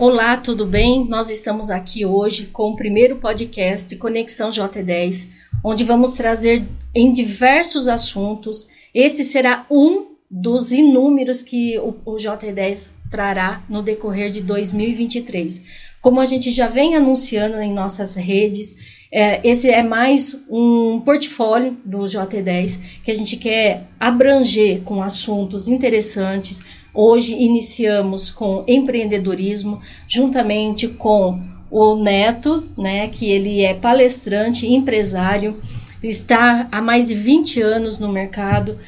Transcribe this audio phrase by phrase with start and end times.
[0.00, 1.06] Olá, tudo bem?
[1.06, 5.28] Nós estamos aqui hoje com o primeiro podcast Conexão J10,
[5.62, 8.66] onde vamos trazer em diversos assuntos.
[8.94, 15.64] Esse será um dos inúmeros que o, o J10 trará no decorrer de 2023.
[16.00, 21.76] Como a gente já vem anunciando em nossas redes, é, esse é mais um portfólio
[21.84, 30.88] do J10 que a gente quer abranger com assuntos interessantes, Hoje iniciamos com empreendedorismo, juntamente
[30.88, 31.40] com
[31.70, 35.60] o Neto, né, que ele é palestrante, empresário,
[36.02, 38.78] está há mais de 20 anos no mercado,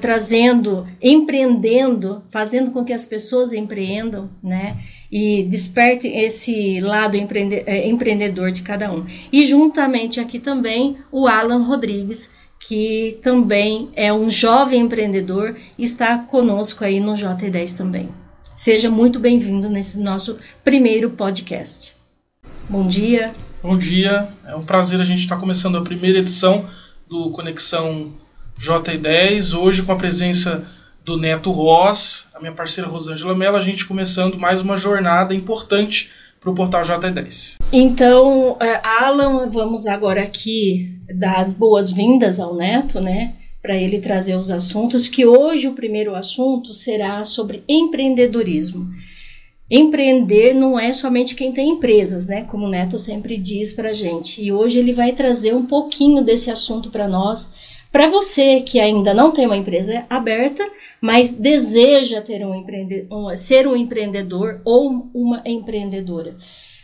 [0.00, 4.76] trazendo, empreendendo, fazendo com que as pessoas empreendam, né?
[5.10, 9.04] E desperte esse lado empreende é, empreendedor de cada um.
[9.32, 12.30] E juntamente aqui também o Alan Rodrigues,
[12.66, 18.08] que também é um jovem empreendedor e está conosco aí no J10 também.
[18.56, 21.94] Seja muito bem-vindo nesse nosso primeiro podcast.
[22.66, 23.34] Bom dia.
[23.62, 26.64] Bom dia, é um prazer a gente estar começando a primeira edição
[27.06, 28.14] do Conexão
[28.58, 30.64] J10, hoje com a presença
[31.04, 36.10] do Neto Ross, a minha parceira Rosângela Mello, a gente começando mais uma jornada importante
[36.44, 37.56] para o portal J10.
[37.72, 43.34] Então, é, Alan, vamos agora aqui dar as boas-vindas ao Neto, né?
[43.62, 48.90] Para ele trazer os assuntos, que hoje o primeiro assunto será sobre empreendedorismo.
[49.70, 52.42] Empreender não é somente quem tem empresas, né?
[52.44, 54.42] Como o Neto sempre diz para gente.
[54.42, 59.14] E hoje ele vai trazer um pouquinho desse assunto para nós para você que ainda
[59.14, 60.68] não tem uma empresa aberta,
[61.00, 63.06] mas deseja ter um empreende
[63.36, 66.36] ser um empreendedor ou uma empreendedora.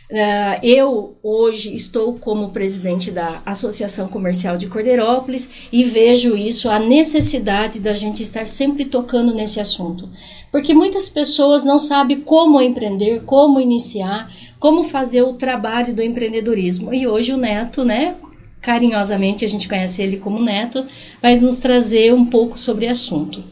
[0.09, 6.79] Uh, eu hoje estou como presidente da Associação Comercial de Cordeirópolis e vejo isso, a
[6.79, 10.07] necessidade da gente estar sempre tocando nesse assunto.
[10.49, 16.93] Porque muitas pessoas não sabem como empreender, como iniciar, como fazer o trabalho do empreendedorismo.
[16.93, 18.15] E hoje o Neto, né,
[18.61, 20.85] carinhosamente a gente conhece ele como Neto,
[21.21, 23.43] vai nos trazer um pouco sobre o assunto.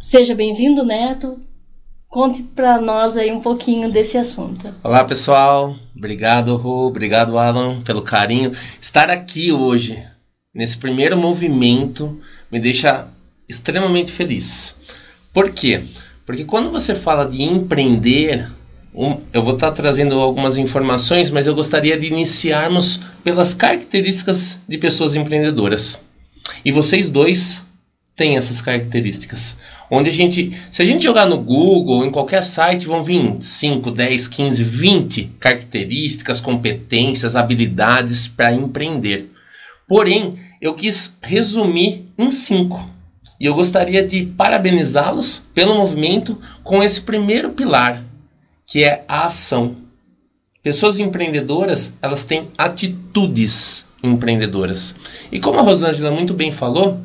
[0.00, 1.36] Seja bem-vindo, Neto.
[2.08, 4.74] Conte para nós aí um pouquinho desse assunto.
[4.82, 5.76] Olá, pessoal.
[5.96, 6.86] Obrigado, Ru.
[6.86, 8.52] Obrigado, Alan, pelo carinho.
[8.80, 10.02] Estar aqui hoje,
[10.52, 12.18] nesse primeiro movimento,
[12.50, 13.06] me deixa
[13.48, 14.76] extremamente feliz.
[15.32, 15.82] Por quê?
[16.26, 18.50] Porque quando você fala de empreender,
[18.94, 24.78] um, eu vou estar trazendo algumas informações, mas eu gostaria de iniciarmos pelas características de
[24.78, 25.98] pessoas empreendedoras.
[26.64, 27.64] E vocês dois
[28.16, 29.56] têm essas características.
[29.90, 33.90] Onde a gente, se a gente jogar no Google em qualquer site, vão vir 5,
[33.90, 39.30] 10, 15, 20 características, competências, habilidades para empreender.
[39.88, 42.88] Porém, eu quis resumir em cinco.
[43.40, 48.04] E eu gostaria de parabenizá-los pelo movimento com esse primeiro pilar,
[48.70, 49.74] que é a ação.
[50.62, 54.94] Pessoas empreendedoras, elas têm atitudes empreendedoras.
[55.32, 57.00] E como a Rosângela muito bem falou,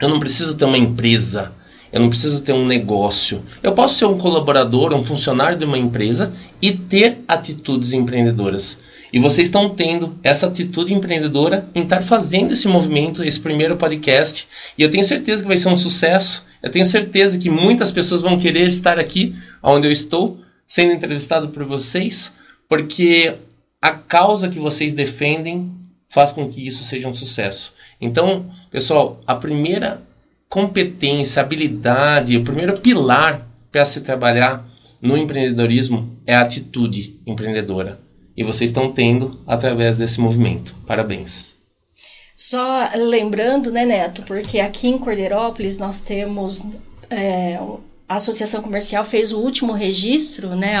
[0.00, 1.52] eu não preciso ter uma empresa,
[1.92, 3.42] eu não preciso ter um negócio.
[3.60, 8.78] Eu posso ser um colaborador, um funcionário de uma empresa e ter atitudes empreendedoras.
[9.12, 14.46] E vocês estão tendo essa atitude empreendedora em estar fazendo esse movimento, esse primeiro podcast.
[14.78, 16.44] E eu tenho certeza que vai ser um sucesso.
[16.62, 21.48] Eu tenho certeza que muitas pessoas vão querer estar aqui onde eu estou, sendo entrevistado
[21.48, 22.32] por vocês,
[22.68, 23.34] porque
[23.80, 25.70] a causa que vocês defendem
[26.08, 27.74] faz com que isso seja um sucesso.
[28.00, 30.02] Então, pessoal, a primeira
[30.48, 34.64] competência, habilidade, o primeiro pilar para se trabalhar
[35.02, 37.98] no empreendedorismo é a atitude empreendedora.
[38.36, 40.74] E vocês estão tendo através desse movimento.
[40.86, 41.56] Parabéns.
[42.36, 46.64] Só lembrando, né, Neto, porque aqui em Cordeirópolis nós temos
[47.10, 47.58] é,
[48.14, 50.76] a Associação Comercial fez o último registro, né,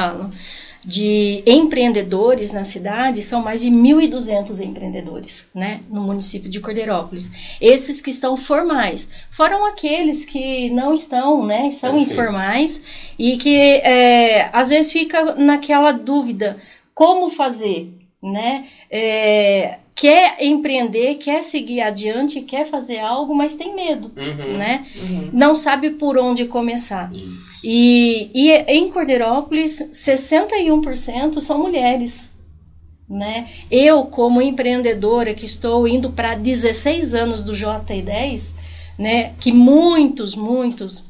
[0.84, 7.56] de empreendedores na cidade, são mais de 1.200 empreendedores, né, no município de Cordeirópolis.
[7.60, 12.12] Esses que estão formais, foram aqueles que não estão, né, são Perfeito.
[12.12, 16.58] informais e que é, às vezes fica naquela dúvida,
[16.94, 17.92] como fazer,
[18.22, 24.84] né, é, quer empreender, quer seguir adiante, quer fazer algo, mas tem medo, uhum, né?
[24.96, 25.30] Uhum.
[25.32, 27.12] Não sabe por onde começar.
[27.14, 27.60] Isso.
[27.62, 32.32] E, e em Cordeirópolis, 61% são mulheres.
[33.08, 33.48] Né?
[33.70, 38.54] Eu, como empreendedora que estou indo para 16 anos do J10,
[38.98, 41.04] né, que muitos, muitos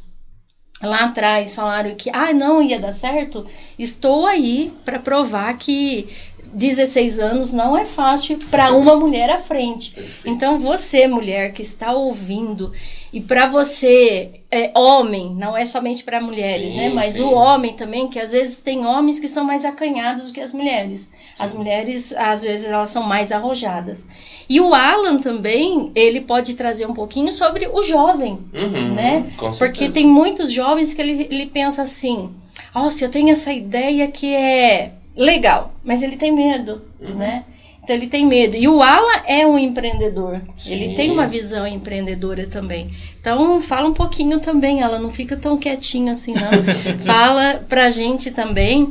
[0.83, 3.47] lá atrás falaram que ah, não ia dar certo,
[3.79, 6.09] estou aí para provar que
[6.55, 9.93] 16 anos não é fácil para uma mulher à frente.
[9.93, 10.29] Perfeito.
[10.29, 12.73] Então, você, mulher que está ouvindo,
[13.13, 16.89] e para você, é, homem, não é somente para mulheres, sim, né?
[16.89, 17.23] Mas sim.
[17.23, 20.53] o homem também, que às vezes tem homens que são mais acanhados do que as
[20.53, 21.09] mulheres.
[21.39, 24.09] As mulheres, às vezes, elas são mais arrojadas.
[24.49, 29.27] E o Alan também, ele pode trazer um pouquinho sobre o jovem, uhum, né?
[29.59, 32.31] Porque tem muitos jovens que ele, ele pensa assim,
[32.75, 37.15] nossa, eu tenho essa ideia que é legal, mas ele tem medo, uhum.
[37.15, 37.45] né?
[37.83, 38.57] Então ele tem medo.
[38.57, 40.41] E o Alan é um empreendedor.
[40.55, 40.75] Sim.
[40.75, 42.91] Ele tem uma visão empreendedora também.
[43.21, 46.51] Então fala um pouquinho também, Alan, não fica tão quietinho assim, não.
[47.05, 48.91] fala pra gente também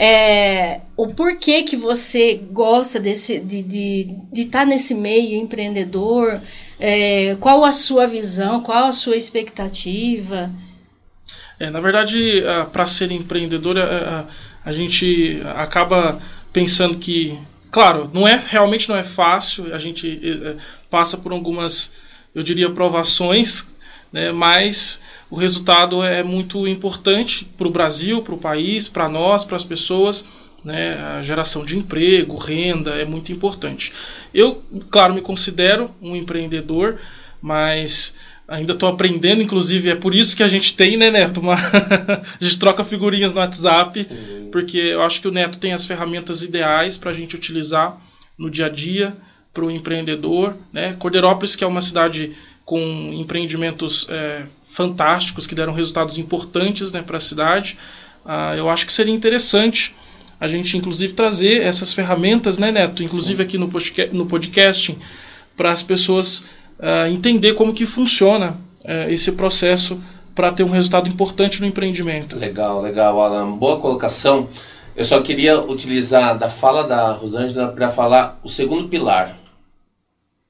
[0.00, 6.40] é, o porquê que você gosta desse, de estar de, de tá nesse meio empreendedor,
[6.78, 10.52] é, qual a sua visão, qual a sua expectativa.
[11.58, 13.76] É, na verdade, para ser empreendedor,
[14.68, 16.20] a, gente acaba
[16.52, 17.38] pensando que,
[17.70, 20.56] claro, não é realmente não é fácil, a gente é,
[20.90, 21.92] passa por algumas,
[22.34, 23.68] eu diria, provações,
[24.12, 25.00] né, mas
[25.30, 29.64] o resultado é muito importante para o Brasil, para o país, para nós, para as
[29.64, 30.26] pessoas.
[30.64, 33.92] Né, a geração de emprego, renda é muito importante.
[34.34, 36.98] Eu, claro, me considero um empreendedor,
[37.40, 38.12] mas
[38.48, 41.40] ainda estou aprendendo, inclusive é por isso que a gente tem, né, Neto?
[41.40, 41.54] Uma
[42.40, 44.48] a gente troca figurinhas no WhatsApp, Sim.
[44.50, 48.00] porque eu acho que o Neto tem as ferramentas ideais para a gente utilizar
[48.38, 49.14] no dia a dia
[49.52, 50.56] para o empreendedor.
[50.72, 50.94] Né?
[50.98, 52.32] Cordeirópolis, que é uma cidade
[52.64, 52.80] com
[53.12, 57.76] empreendimentos é, fantásticos que deram resultados importantes né, para a cidade.
[58.24, 59.94] Ah, eu acho que seria interessante
[60.40, 63.02] a gente, inclusive, trazer essas ferramentas, né, Neto?
[63.02, 63.42] Inclusive Sim.
[63.42, 64.98] aqui no, podcast, no podcasting,
[65.56, 66.44] para as pessoas
[66.78, 68.50] uh, entender como que funciona
[68.84, 70.00] uh, esse processo
[70.34, 72.36] para ter um resultado importante no empreendimento.
[72.36, 73.52] Legal, legal, Alan.
[73.52, 74.48] Boa colocação.
[74.94, 79.36] Eu só queria utilizar da fala da Rosângela para falar o segundo pilar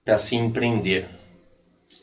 [0.05, 1.07] para se empreender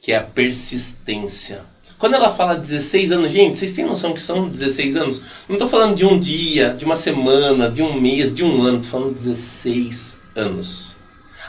[0.06, 1.62] que é a persistência.
[1.98, 5.22] Quando ela fala 16 anos, gente, vocês têm noção que são 16 anos?
[5.50, 8.78] Não estou falando de um dia, de uma semana, de um mês, de um ano,
[8.82, 10.96] estou falando 16 anos.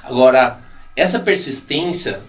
[0.03, 0.59] Agora,
[0.97, 2.23] essa persistência,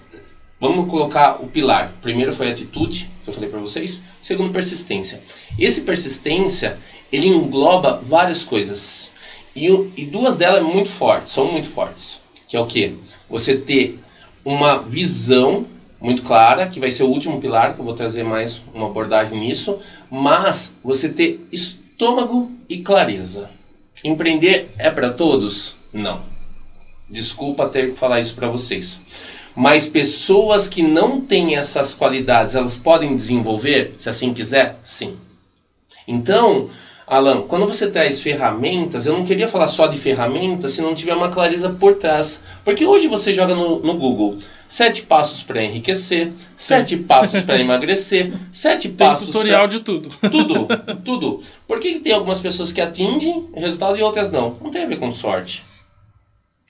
[0.60, 1.94] vamos colocar o pilar.
[2.02, 4.02] Primeiro foi atitude, que eu falei para vocês.
[4.22, 5.22] Segundo, persistência.
[5.58, 6.78] Esse persistência,
[7.12, 9.12] ele engloba várias coisas.
[9.56, 12.20] E, e duas delas muito fortes, são muito fortes.
[12.48, 12.96] Que é o que?
[13.30, 14.00] Você ter
[14.46, 15.66] uma visão
[16.00, 19.40] muito clara, que vai ser o último pilar, que eu vou trazer mais uma abordagem
[19.40, 19.80] nisso,
[20.10, 23.50] mas você ter estômago e clareza.
[24.04, 25.76] Empreender é para todos?
[25.92, 26.24] Não.
[27.10, 29.02] Desculpa ter que falar isso para vocês.
[29.58, 34.78] Mas pessoas que não têm essas qualidades, elas podem desenvolver, se assim quiser?
[34.84, 35.18] Sim.
[36.08, 36.70] Então,
[37.08, 41.16] Alan, quando você traz ferramentas, eu não queria falar só de ferramentas se não tiver
[41.16, 42.40] uma clareza por trás.
[42.64, 44.38] Porque hoje você joga no, no Google
[44.68, 49.28] sete passos para enriquecer, sete passos para emagrecer, sete tem passos.
[49.28, 49.76] tutorial pra...
[49.76, 50.10] de tudo.
[50.30, 50.68] Tudo,
[51.04, 51.40] tudo.
[51.68, 54.56] Por que, que tem algumas pessoas que atingem o resultado e outras não?
[54.62, 55.66] Não tem a ver com sorte.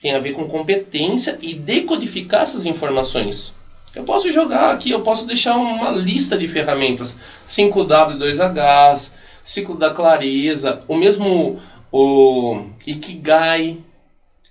[0.00, 3.54] Tem a ver com competência e decodificar essas informações.
[3.94, 7.16] Eu posso jogar aqui, eu posso deixar uma lista de ferramentas.
[7.48, 9.12] 5W2Hs,
[9.42, 11.58] ciclo da clareza, o mesmo
[11.90, 13.78] o Ikigai,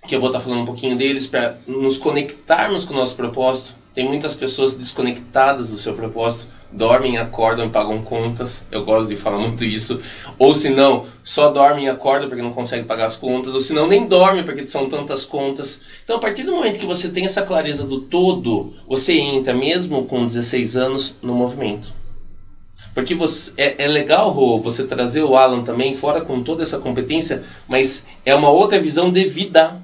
[0.06, 3.76] que eu vou estar falando um pouquinho deles para nos conectarmos com o nosso propósito.
[3.98, 8.64] Tem muitas pessoas desconectadas do seu propósito, dormem, acordam e pagam contas.
[8.70, 9.98] Eu gosto de falar muito isso.
[10.38, 13.72] Ou se não, só dormem e acordam porque não conseguem pagar as contas, ou se
[13.72, 15.80] não, nem dormem porque são tantas contas.
[16.04, 20.04] Então, a partir do momento que você tem essa clareza do todo, você entra, mesmo
[20.04, 21.92] com 16 anos, no movimento.
[22.94, 27.42] Porque você, é, é legal, você trazer o Alan também fora com toda essa competência,
[27.66, 29.82] mas é uma outra visão de vida,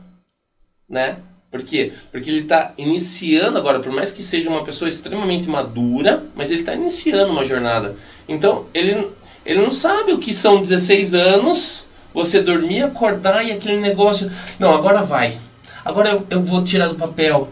[0.88, 1.16] né?
[1.54, 1.92] Por quê?
[2.10, 6.62] Porque ele está iniciando agora, por mais que seja uma pessoa extremamente madura, mas ele
[6.62, 7.94] está iniciando uma jornada.
[8.28, 9.06] Então, ele,
[9.46, 14.28] ele não sabe o que são 16 anos, você dormir, acordar e aquele negócio.
[14.58, 15.38] Não, agora vai.
[15.84, 17.48] Agora eu, eu vou tirar do papel.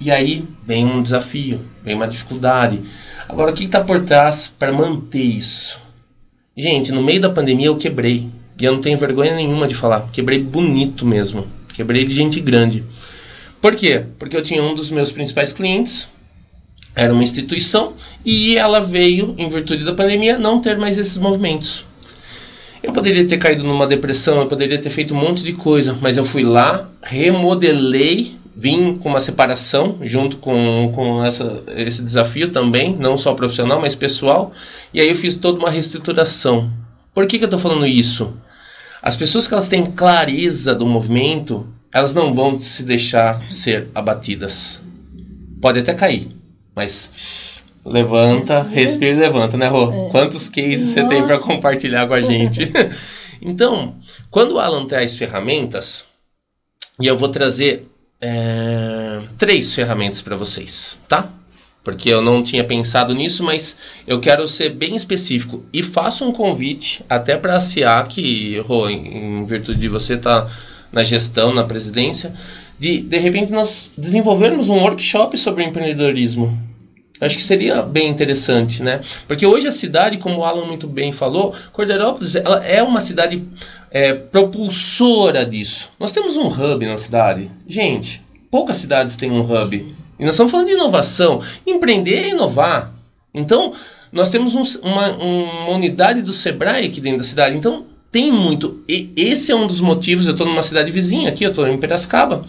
[0.00, 2.80] E aí vem um desafio, vem uma dificuldade.
[3.28, 5.78] Agora, o que está por trás para manter isso?
[6.56, 8.30] Gente, no meio da pandemia eu quebrei.
[8.58, 10.08] E eu não tenho vergonha nenhuma de falar.
[10.10, 11.46] Quebrei bonito mesmo.
[11.74, 12.82] Quebrei de gente grande.
[13.60, 14.04] Por quê?
[14.18, 16.08] Porque eu tinha um dos meus principais clientes,
[16.94, 21.84] era uma instituição, e ela veio, em virtude da pandemia, não ter mais esses movimentos.
[22.82, 26.16] Eu poderia ter caído numa depressão, eu poderia ter feito um monte de coisa, mas
[26.16, 32.96] eu fui lá, remodelei vim com uma separação junto com, com essa, esse desafio também,
[32.98, 34.52] não só profissional, mas pessoal.
[34.92, 36.68] E aí eu fiz toda uma reestruturação.
[37.14, 38.34] Por que, que eu estou falando isso?
[39.00, 44.82] As pessoas que elas têm clareza do movimento, elas não vão se deixar ser abatidas.
[45.60, 46.28] Pode até cair,
[46.74, 50.08] mas levanta, respira e levanta, né, Rô?
[50.08, 50.10] É.
[50.10, 50.92] Quantos cases Nossa.
[50.92, 52.70] você tem para compartilhar com a gente?
[53.40, 53.96] então,
[54.30, 56.06] quando o Alan traz ferramentas,
[57.00, 57.88] e eu vou trazer
[58.20, 61.30] é, três ferramentas para vocês, tá?
[61.82, 63.76] Porque eu não tinha pensado nisso, mas
[64.06, 69.44] eu quero ser bem específico e faço um convite até para a SIAC, Rô, em
[69.46, 70.52] virtude de você estar tá
[70.92, 72.32] na gestão, na presidência,
[72.78, 76.66] de de repente nós desenvolvermos um workshop sobre empreendedorismo.
[77.20, 79.00] Acho que seria bem interessante, né?
[79.26, 83.44] Porque hoje a cidade, como o Alan muito bem falou, Cordeirópolis ela é uma cidade
[83.90, 85.90] é, propulsora disso.
[85.98, 87.50] Nós temos um hub na cidade.
[87.66, 89.96] Gente, poucas cidades têm um hub.
[90.18, 91.40] E nós estamos falando de inovação.
[91.66, 92.92] Empreender é inovar.
[93.34, 93.72] Então,
[94.12, 97.56] nós temos um, uma, uma unidade do Sebrae aqui dentro da cidade.
[97.56, 98.82] Então, tem muito.
[98.88, 100.26] E esse é um dos motivos.
[100.26, 102.44] Eu estou numa cidade vizinha aqui, eu estou em Piracicaba.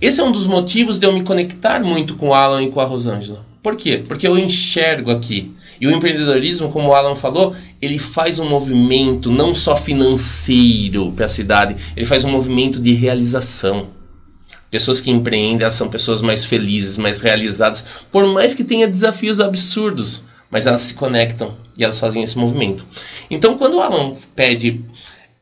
[0.00, 2.80] Esse é um dos motivos de eu me conectar muito com o Alan e com
[2.80, 3.44] a Rosângela.
[3.62, 4.02] Por quê?
[4.06, 5.52] Porque eu enxergo aqui.
[5.80, 11.26] E o empreendedorismo, como o Alan falou, ele faz um movimento não só financeiro para
[11.26, 13.88] a cidade, ele faz um movimento de realização.
[14.70, 19.40] Pessoas que empreendem, elas são pessoas mais felizes, mais realizadas, por mais que tenha desafios
[19.40, 22.86] absurdos, mas elas se conectam e elas fazem esse movimento.
[23.30, 24.84] Então, quando o Alan pede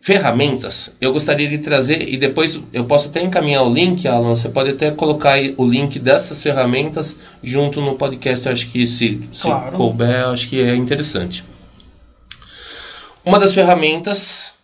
[0.01, 4.49] ferramentas, eu gostaria de trazer, e depois eu posso até encaminhar o link, Alan, você
[4.49, 9.73] pode até colocar o link dessas ferramentas junto no podcast, eu acho que se, claro.
[9.73, 11.45] se couber, eu acho que é interessante.
[13.25, 14.55] Uma das ferramentas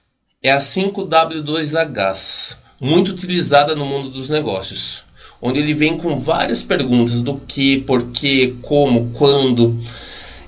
[0.40, 5.04] é a 5W2H, muito utilizada no mundo dos negócios,
[5.40, 9.80] onde ele vem com várias perguntas do que, porquê, como, quando.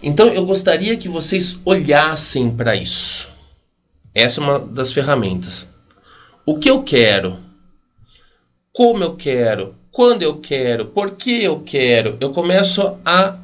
[0.04, 3.34] Então eu gostaria que vocês olhassem para isso
[4.14, 5.68] essa é uma das ferramentas.
[6.46, 7.38] O que eu quero?
[8.73, 9.75] Como eu quero?
[9.90, 10.87] Quando eu quero?
[10.87, 12.16] Por que eu quero?
[12.20, 13.37] Eu começo a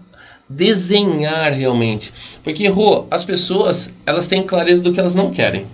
[0.49, 2.13] desenhar realmente.
[2.45, 5.67] Porque, Rô, as pessoas, elas têm clareza do que elas não querem.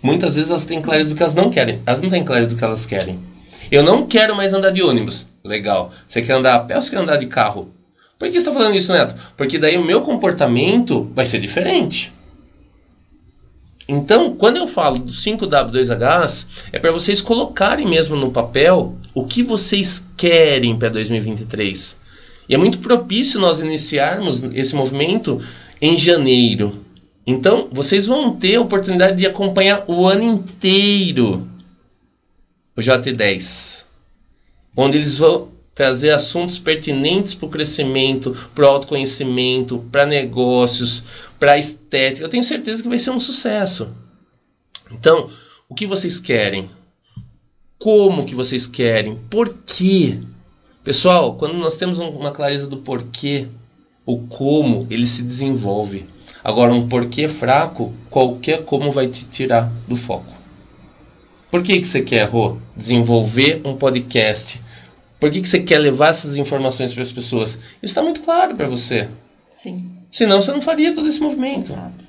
[0.00, 1.82] Muitas vezes elas têm clareza do que elas não querem.
[1.84, 3.18] Elas não têm clareza do que elas querem.
[3.70, 5.26] Eu não quero mais andar de ônibus.
[5.44, 5.92] Legal.
[6.06, 7.70] Você quer andar a pé ou você quer andar de carro?
[8.18, 9.14] Por que você está falando isso, Neto?
[9.36, 12.12] Porque daí o meu comportamento vai ser diferente.
[13.88, 19.42] Então, quando eu falo do 5W2Hs, é para vocês colocarem mesmo no papel o que
[19.42, 21.96] vocês querem para 2023.
[22.48, 25.40] E é muito propício nós iniciarmos esse movimento
[25.80, 26.84] em janeiro.
[27.26, 31.48] Então, vocês vão ter a oportunidade de acompanhar o ano inteiro
[32.78, 33.84] o JT10,
[34.76, 35.48] onde eles vão
[35.78, 41.04] trazer assuntos pertinentes para o crescimento, para o autoconhecimento, para negócios,
[41.38, 42.26] para estética.
[42.26, 43.88] Eu tenho certeza que vai ser um sucesso.
[44.90, 45.30] Então,
[45.68, 46.68] o que vocês querem?
[47.78, 49.20] Como que vocês querem?
[49.30, 50.18] Por quê?
[50.82, 53.46] Pessoal, quando nós temos uma clareza do porquê,
[54.04, 56.06] o como ele se desenvolve.
[56.42, 60.36] Agora, um porquê fraco, qualquer como vai te tirar do foco.
[61.52, 62.56] Por que, que você quer, Rô?
[62.76, 64.60] Desenvolver um podcast
[65.20, 67.50] por que, que você quer levar essas informações para as pessoas?
[67.50, 69.08] Isso está muito claro para você.
[69.52, 69.90] Sim.
[70.10, 71.72] Senão você não faria todo esse movimento.
[71.72, 72.06] Exato.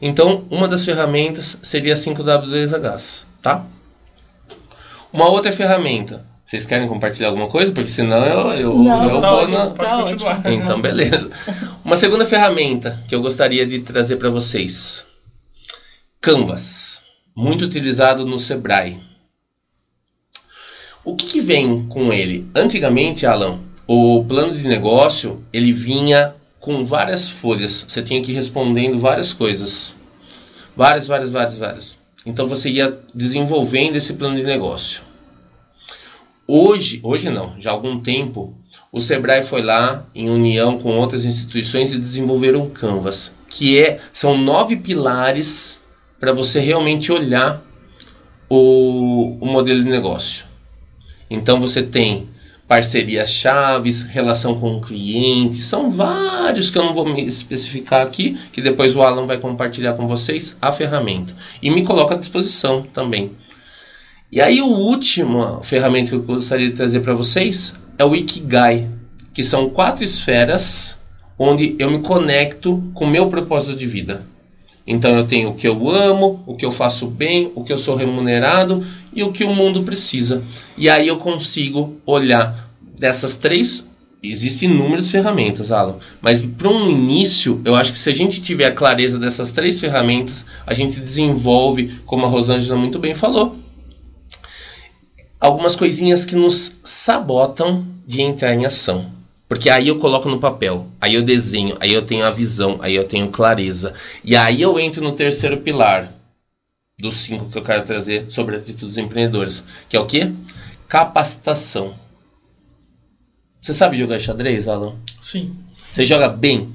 [0.00, 3.64] Então, uma das ferramentas seria 5W2Hs, tá?
[5.12, 6.24] Uma outra ferramenta.
[6.44, 7.72] Vocês querem compartilhar alguma coisa?
[7.72, 9.66] Porque senão eu, eu, não, eu tá vou ótimo, na.
[9.70, 10.52] Pode tá continuar.
[10.52, 11.30] Então, beleza.
[11.84, 15.04] Uma segunda ferramenta que eu gostaria de trazer para vocês:
[16.20, 17.02] Canvas.
[17.34, 19.00] Muito utilizado no Sebrae.
[21.06, 22.48] O que, que vem com ele?
[22.52, 27.84] Antigamente, Alan, o plano de negócio ele vinha com várias folhas.
[27.86, 29.94] Você tinha que ir respondendo várias coisas.
[30.76, 31.98] Várias, várias, várias, várias.
[32.26, 35.02] Então você ia desenvolvendo esse plano de negócio.
[36.44, 38.52] Hoje, hoje não, já há algum tempo,
[38.90, 44.00] o Sebrae foi lá em união com outras instituições e desenvolveram um Canvas, que é
[44.12, 45.80] são nove pilares
[46.18, 47.62] para você realmente olhar
[48.50, 50.45] o, o modelo de negócio.
[51.30, 52.28] Então você tem
[52.68, 58.36] parcerias chaves, relação com o cliente, são vários que eu não vou me especificar aqui,
[58.52, 62.82] que depois o Alan vai compartilhar com vocês a ferramenta e me coloca à disposição
[62.82, 63.32] também.
[64.32, 68.90] E aí o último ferramenta que eu gostaria de trazer para vocês é o Ikigai,
[69.32, 70.96] que são quatro esferas
[71.38, 74.26] onde eu me conecto com o meu propósito de vida.
[74.86, 77.78] Então eu tenho o que eu amo, o que eu faço bem, o que eu
[77.78, 80.44] sou remunerado e o que o mundo precisa.
[80.78, 83.84] E aí eu consigo olhar dessas três
[84.30, 85.96] Existem inúmeras ferramentas, Alan.
[86.20, 89.78] Mas para um início, eu acho que se a gente tiver a clareza dessas três
[89.78, 93.56] ferramentas, a gente desenvolve, como a Rosângela muito bem falou,
[95.38, 99.10] algumas coisinhas que nos sabotam de entrar em ação.
[99.48, 102.94] Porque aí eu coloco no papel, aí eu desenho, aí eu tenho a visão, aí
[102.94, 103.92] eu tenho clareza.
[104.24, 106.12] E aí eu entro no terceiro pilar
[106.98, 110.32] dos cinco que eu quero trazer sobre atitudes empreendedoras, que é o quê?
[110.88, 111.94] Capacitação.
[113.60, 114.96] Você sabe jogar xadrez, Alan?
[115.20, 115.56] Sim.
[115.92, 116.72] Você joga bem?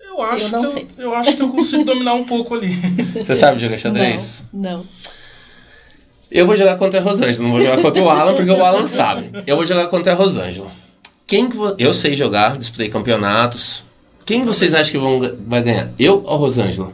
[0.00, 2.68] Eu acho, Eu que, eu, eu acho que eu consigo dominar um pouco ali.
[3.24, 4.44] Você sabe jogar xadrez?
[4.52, 4.86] Não, não.
[6.30, 8.86] Eu vou jogar contra a Rosângela, não vou jogar contra o Alan, porque o Alan
[8.86, 9.30] sabe.
[9.46, 10.70] Eu vou jogar contra a Rosângela.
[11.28, 13.84] Quem que vo- Eu sei jogar, disputei campeonatos.
[14.24, 15.92] Quem vocês acham que vão, vai ganhar?
[15.98, 16.92] Eu ou Rosângela?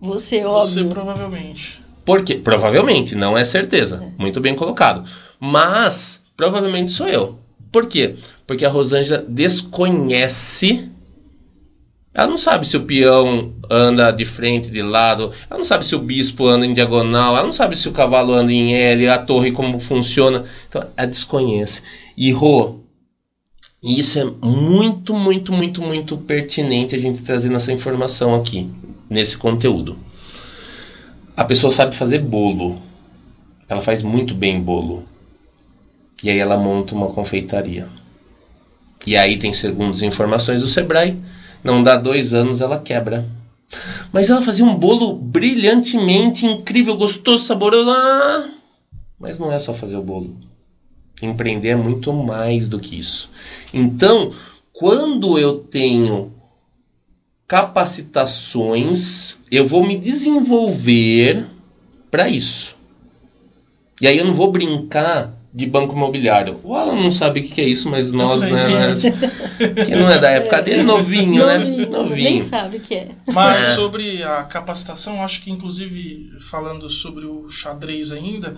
[0.00, 0.88] Você, Você óbvio.
[0.88, 1.80] provavelmente.
[2.04, 2.34] Por quê?
[2.34, 4.02] Provavelmente, não é certeza.
[4.18, 5.08] Muito bem colocado.
[5.38, 7.38] Mas, provavelmente sou eu.
[7.70, 8.16] Por quê?
[8.46, 10.88] Porque a Rosângela desconhece.
[12.12, 15.30] Ela não sabe se o peão anda de frente, de lado.
[15.48, 17.36] Ela não sabe se o bispo anda em diagonal.
[17.36, 20.44] Ela não sabe se o cavalo anda em L, a torre como funciona.
[20.68, 21.82] Então, ela desconhece.
[22.16, 22.80] E, Rô,
[23.82, 28.70] isso é muito, muito, muito, muito pertinente a gente trazer essa informação aqui,
[29.10, 29.96] nesse conteúdo.
[31.36, 32.80] A pessoa sabe fazer bolo.
[33.68, 35.04] Ela faz muito bem bolo.
[36.22, 37.88] E aí ela monta uma confeitaria.
[39.04, 41.18] E aí tem, segundo as informações do Sebrae,
[41.64, 43.28] não dá dois anos ela quebra.
[44.12, 47.90] Mas ela fazia um bolo brilhantemente incrível, gostoso, saboroso.
[47.90, 48.48] Ah,
[49.18, 50.36] mas não é só fazer o bolo.
[51.22, 53.30] Empreender é muito mais do que isso.
[53.72, 54.32] Então,
[54.72, 56.32] quando eu tenho
[57.46, 61.46] capacitações, eu vou me desenvolver
[62.10, 62.76] para isso.
[64.00, 66.58] E aí eu não vou brincar de banco imobiliário.
[66.64, 68.88] O Alan não sabe o que é isso, mas nós, sei, né?
[68.88, 69.02] nós-
[69.86, 71.58] que não é da época dele, novinho, né?
[71.58, 73.08] Novinho, Nem sabe o que é.
[73.32, 73.74] Mas É.
[73.74, 78.56] sobre a capacitação, acho que inclusive falando sobre o xadrez ainda,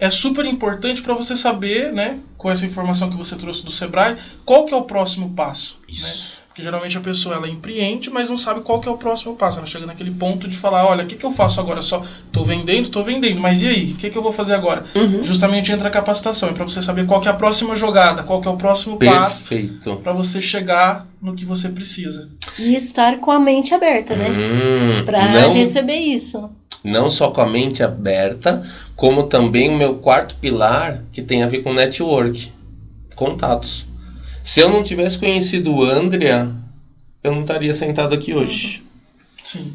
[0.00, 4.16] é super importante para você saber, né, com essa informação que você trouxe do Sebrae,
[4.44, 6.06] qual que é o próximo passo, Isso.
[6.06, 6.40] né?
[6.48, 9.58] Porque geralmente a pessoa ela empreende, mas não sabe qual que é o próximo passo.
[9.58, 11.80] Ela chega naquele ponto de falar, olha, o que, que eu faço agora?
[11.80, 13.92] Só tô vendendo, tô vendendo, mas e aí?
[13.92, 14.84] O que, que eu vou fazer agora?
[14.96, 15.22] Uhum.
[15.22, 18.40] Justamente entra a capacitação, é para você saber qual que é a próxima jogada, qual
[18.40, 19.96] que é o próximo passo Perfeito.
[20.02, 22.28] para você chegar no que você precisa.
[22.58, 24.28] E estar com a mente aberta, né?
[24.28, 26.50] Hum, Pra não, receber isso.
[26.82, 28.62] Não só com a mente aberta,
[28.96, 32.52] como também o meu quarto pilar, que tem a ver com network,
[33.14, 33.86] contatos.
[34.42, 36.50] Se eu não tivesse conhecido o Andrea,
[37.22, 38.82] eu não estaria sentado aqui hoje.
[39.44, 39.72] Sim.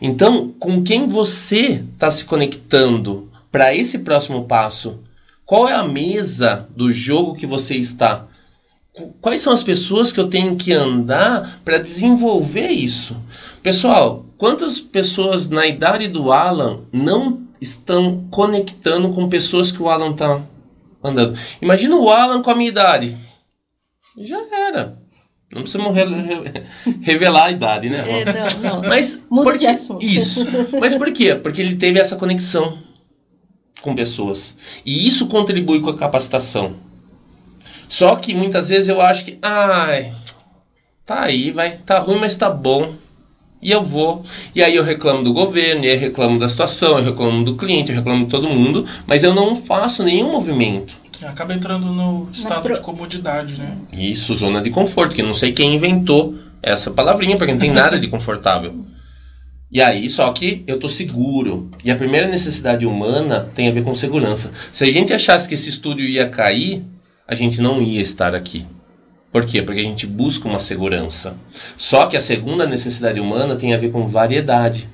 [0.00, 4.98] Então, com quem você está se conectando para esse próximo passo?
[5.46, 8.26] Qual é a mesa do jogo que você está?
[8.92, 13.16] Qu- Quais são as pessoas que eu tenho que andar para desenvolver isso?
[13.62, 20.10] Pessoal, quantas pessoas na idade do Alan não estão conectando com pessoas que o Alan
[20.10, 20.42] está
[21.02, 21.38] andando?
[21.60, 23.16] Imagina o Alan com a minha idade.
[24.18, 24.98] Já era.
[25.52, 26.06] Não precisa morrer,
[27.02, 28.04] revelar a idade, né?
[28.08, 28.24] É,
[28.58, 28.88] não, não.
[28.88, 30.04] Mas Muda por de assunto.
[30.04, 30.44] Isso.
[30.80, 31.34] Mas por quê?
[31.34, 32.78] Porque ele teve essa conexão
[33.80, 34.56] com pessoas.
[34.84, 36.74] E isso contribui com a capacitação.
[37.88, 40.14] Só que muitas vezes eu acho que, ai,
[41.04, 42.94] tá aí, vai, tá ruim, mas tá bom.
[43.62, 44.24] E eu vou.
[44.54, 47.54] E aí eu reclamo do governo, e aí eu reclamo da situação, eu reclamo do
[47.54, 50.96] cliente, eu reclamo de todo mundo, mas eu não faço nenhum movimento.
[51.12, 53.76] Sim, acaba entrando no estado pro- de comodidade, né?
[53.92, 57.98] Isso, zona de conforto, que não sei quem inventou essa palavrinha, porque não tem nada
[58.00, 58.84] de confortável.
[59.70, 61.70] E aí, só que eu tô seguro.
[61.84, 64.50] E a primeira necessidade humana tem a ver com segurança.
[64.72, 66.84] Se a gente achasse que esse estúdio ia cair,
[67.26, 68.66] a gente não ia estar aqui.
[69.32, 69.62] Por quê?
[69.62, 71.34] Porque a gente busca uma segurança.
[71.76, 74.88] Só que a segunda necessidade humana tem a ver com variedade.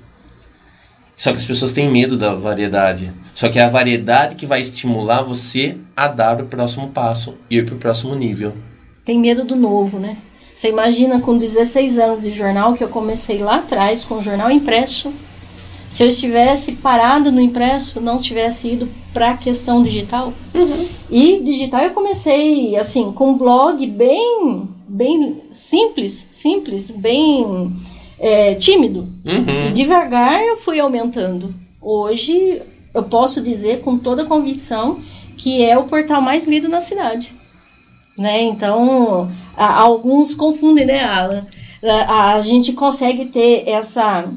[1.17, 3.13] Só que as pessoas têm medo da variedade.
[3.35, 7.67] Só que é a variedade que vai estimular você a dar o próximo passo, ir
[7.67, 8.55] para o próximo nível.
[9.05, 10.19] Tem medo do novo, né?
[10.55, 14.51] Você imagina com 16 anos de jornal que eu comecei lá atrás com o jornal
[14.51, 15.13] impresso.
[15.89, 20.33] Se eu estivesse parada no impresso, não tivesse ido para a questão digital.
[21.11, 27.75] E digital eu comecei assim com um blog bem, bem simples, simples, bem
[28.19, 29.09] é, tímido.
[29.25, 29.67] Uhum.
[29.69, 31.55] E devagar eu fui aumentando.
[31.81, 32.61] Hoje
[32.93, 34.99] eu posso dizer com toda convicção
[35.37, 37.33] que é o portal mais lido na cidade.
[38.19, 38.43] Né?
[38.43, 41.47] Então, a- alguns confundem, né, Alan?
[42.09, 44.29] A, a gente consegue ter essa,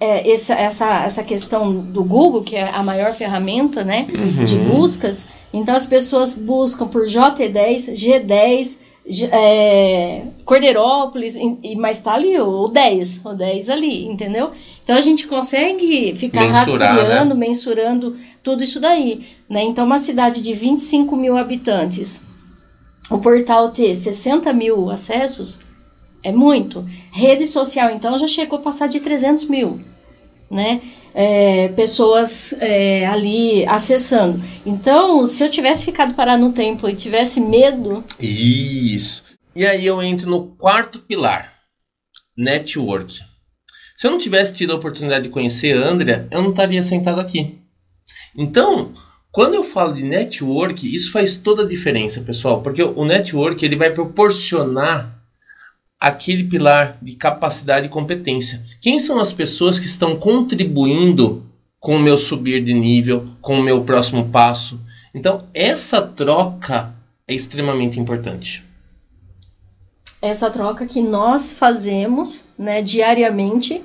[0.00, 4.06] é, essa, essa, essa questão do Google, que é a maior ferramenta né,
[4.46, 5.26] de buscas.
[5.52, 8.78] Então, as pessoas buscam por J10, G10,
[9.32, 14.50] é, Cordeirópolis, e, mas tá ali o 10, o 10 ali, entendeu?
[14.84, 17.46] Então a gente consegue ficar Mensurar, rastreando, né?
[17.46, 19.62] mensurando tudo isso daí, né?
[19.62, 22.20] Então uma cidade de 25 mil habitantes,
[23.10, 25.60] o portal ter 60 mil acessos,
[26.22, 26.86] é muito.
[27.12, 29.80] Rede social, então, já chegou a passar de 300 mil,
[30.50, 30.80] né?
[31.14, 34.42] É, pessoas é, ali acessando.
[34.64, 38.04] Então, se eu tivesse ficado parado no tempo e tivesse medo.
[38.20, 39.24] Isso.
[39.54, 41.52] E aí eu entro no quarto pilar:
[42.36, 43.20] network.
[43.96, 47.20] Se eu não tivesse tido a oportunidade de conhecer a Andrea, eu não estaria sentado
[47.20, 47.58] aqui.
[48.36, 48.92] Então,
[49.32, 53.74] quando eu falo de network, isso faz toda a diferença, pessoal, porque o network ele
[53.74, 55.17] vai proporcionar
[56.00, 58.62] aquele pilar de capacidade e competência.
[58.80, 61.44] Quem são as pessoas que estão contribuindo
[61.80, 64.80] com o meu subir de nível, com o meu próximo passo?
[65.14, 66.94] Então, essa troca
[67.26, 68.64] é extremamente importante.
[70.20, 73.82] Essa troca que nós fazemos, né, diariamente.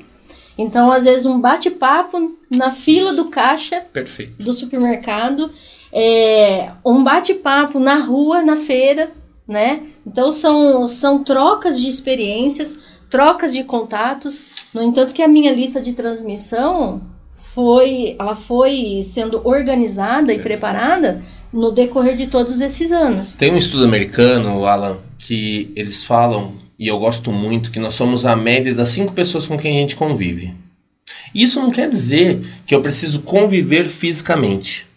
[0.58, 4.42] Então, às vezes um bate-papo na fila do caixa Perfeito.
[4.44, 5.52] do supermercado,
[5.92, 9.12] é, um bate-papo na rua, na feira,
[9.48, 9.84] né?
[10.06, 12.80] Então são, são trocas de experiências,
[13.10, 14.46] trocas de contatos.
[14.74, 17.02] No entanto, que a minha lista de transmissão
[17.32, 23.36] foi, ela foi sendo organizada e preparada no decorrer de todos esses anos.
[23.36, 28.26] Tem um estudo americano, Alan, que eles falam, e eu gosto muito, que nós somos
[28.26, 30.54] a média das cinco pessoas com quem a gente convive.
[31.34, 34.88] Isso não quer dizer que eu preciso conviver fisicamente.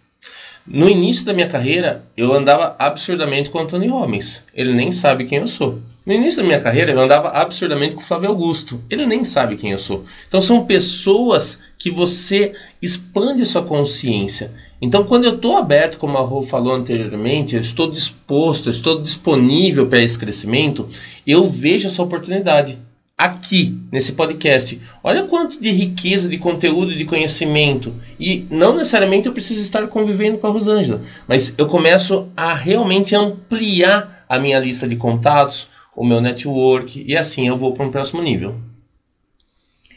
[0.68, 4.40] No início da minha carreira, eu andava absurdamente com o Antônio Robbins.
[4.52, 5.78] Ele nem sabe quem eu sou.
[6.04, 8.82] No início da minha carreira, eu andava absurdamente com o Flávio Augusto.
[8.90, 10.04] Ele nem sabe quem eu sou.
[10.26, 12.52] Então são pessoas que você
[12.82, 14.52] expande a sua consciência.
[14.82, 19.00] Então, quando eu estou aberto, como a Rô falou anteriormente, eu estou disposto, eu estou
[19.00, 20.88] disponível para esse crescimento,
[21.24, 22.76] eu vejo essa oportunidade
[23.16, 24.80] aqui nesse podcast.
[25.02, 27.94] Olha quanto de riqueza de conteúdo, de conhecimento.
[28.20, 33.14] E não necessariamente eu preciso estar convivendo com a Rosângela, mas eu começo a realmente
[33.14, 37.90] ampliar a minha lista de contatos, o meu network, e assim eu vou para um
[37.90, 38.56] próximo nível.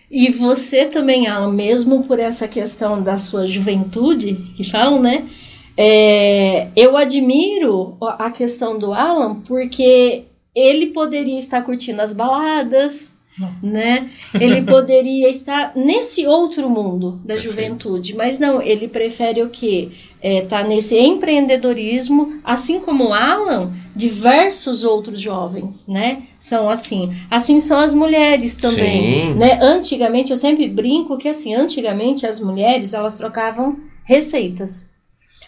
[0.09, 5.27] E você também, mesmo por essa questão da sua juventude, que falam, né?
[5.77, 10.25] É, eu admiro a questão do Alan porque
[10.59, 13.55] ele poderia estar curtindo as baladas, não.
[13.63, 14.09] né?
[14.39, 19.89] Ele poderia estar nesse outro mundo da juventude, mas não, ele prefere o quê?
[20.21, 26.23] É, tá nesse empreendedorismo, assim como o Alan, diversos outros jovens, né?
[26.37, 27.13] São assim.
[27.31, 29.33] Assim são as mulheres também, Sim.
[29.35, 29.59] né?
[29.61, 34.85] Antigamente, eu sempre brinco que assim, antigamente as mulheres, elas trocavam receitas.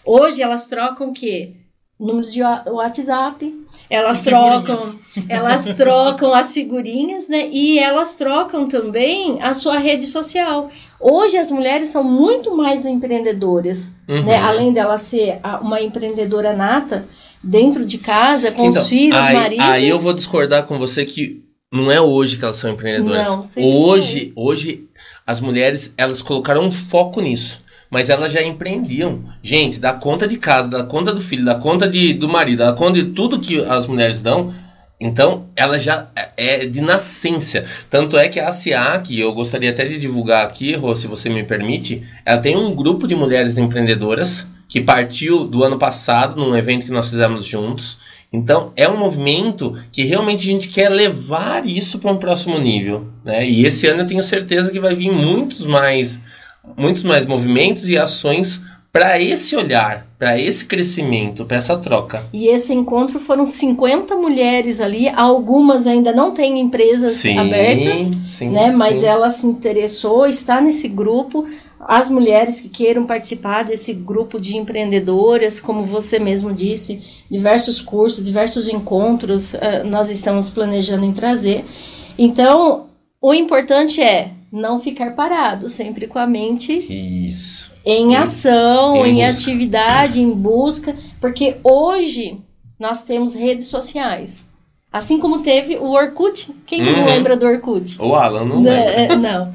[0.04, 1.52] Hoje elas trocam o quê?
[2.02, 3.54] Números de WhatsApp,
[3.88, 4.76] elas trocam,
[5.28, 7.48] elas trocam as figurinhas, né?
[7.50, 10.70] E elas trocam também a sua rede social.
[10.98, 14.24] Hoje as mulheres são muito mais empreendedoras, uhum.
[14.24, 14.36] né?
[14.36, 17.06] Além dela ser uma empreendedora nata
[17.42, 19.62] dentro de casa com então, os filhos, aí, marido.
[19.62, 23.28] Aí eu vou discordar com você que não é hoje que elas são empreendedoras.
[23.28, 24.88] Não, hoje, hoje
[25.26, 27.62] as mulheres elas colocaram um foco nisso
[27.92, 29.22] mas elas já empreendiam.
[29.42, 32.72] Gente, dá conta de casa, dá conta do filho, dá conta de, do marido, dá
[32.72, 34.50] conta de tudo que as mulheres dão.
[34.98, 37.66] Então, ela já é de nascença.
[37.90, 41.44] Tanto é que a SIAC, eu gostaria até de divulgar aqui, Rô, se você me
[41.44, 46.86] permite, ela tem um grupo de mulheres empreendedoras que partiu do ano passado, num evento
[46.86, 47.98] que nós fizemos juntos.
[48.32, 53.06] Então, é um movimento que realmente a gente quer levar isso para um próximo nível.
[53.22, 53.46] Né?
[53.46, 56.22] E esse ano eu tenho certeza que vai vir muitos mais
[56.76, 58.60] muitos mais movimentos e ações
[58.92, 62.26] para esse olhar, para esse crescimento, para essa troca.
[62.30, 68.50] E esse encontro foram 50 mulheres ali, algumas ainda não têm empresas sim, abertas, sim,
[68.50, 68.70] né?
[68.70, 69.06] Mas sim.
[69.06, 71.46] ela se interessou, está nesse grupo.
[71.80, 78.22] As mulheres que queiram participar desse grupo de empreendedoras, como você mesmo disse, diversos cursos,
[78.22, 81.64] diversos encontros, uh, nós estamos planejando em trazer.
[82.18, 82.88] Então,
[83.20, 87.72] o importante é não ficar parado, sempre com a mente Isso.
[87.84, 92.38] em ação, em, em atividade, em busca, porque hoje
[92.78, 94.46] nós temos redes sociais.
[94.92, 96.50] Assim como teve o Orkut.
[96.66, 96.92] Quem uhum.
[96.98, 97.96] não lembra do Orkut?
[97.98, 98.90] O Alan não lembra.
[98.90, 99.54] É, não.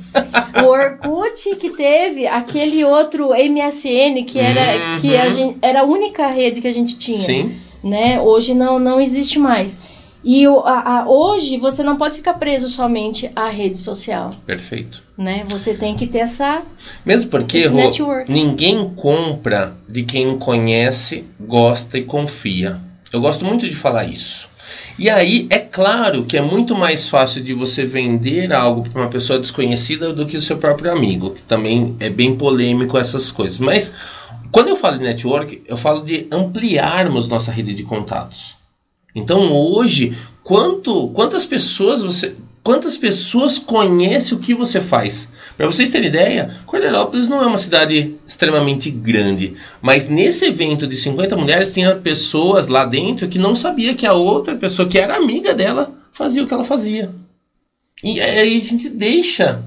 [0.63, 4.99] O Orkut que teve aquele outro MSN que era, uhum.
[4.99, 7.19] que a gente, era a única rede que a gente tinha.
[7.19, 7.55] Sim.
[7.83, 8.19] Né?
[8.19, 9.77] Hoje não, não existe mais.
[10.23, 14.34] E a, a, hoje você não pode ficar preso somente à rede social.
[14.45, 15.03] Perfeito.
[15.17, 15.45] Né?
[15.47, 16.62] Você tem que ter essa.
[17.06, 17.80] Mesmo porque Rô,
[18.27, 22.82] ninguém compra de quem conhece, gosta e confia.
[23.12, 24.49] Eu gosto muito de falar isso.
[24.99, 29.10] E aí, é claro que é muito mais fácil de você vender algo para uma
[29.10, 33.60] pessoa desconhecida do que o seu próprio amigo, que também é bem polêmico essas coisas.
[33.60, 33.93] Mas
[34.51, 38.57] quando eu falo de network, eu falo de ampliarmos nossa rede de contatos.
[39.17, 42.36] Então hoje, quanto, quantas pessoas você.
[42.63, 45.30] Quantas pessoas conhecem o que você faz?
[45.56, 50.97] Para vocês terem ideia, Cordeirópolis não é uma cidade extremamente grande, mas nesse evento de
[50.97, 55.15] 50 mulheres tinha pessoas lá dentro que não sabia que a outra pessoa que era
[55.15, 57.10] amiga dela fazia o que ela fazia.
[58.03, 59.63] E aí a gente deixa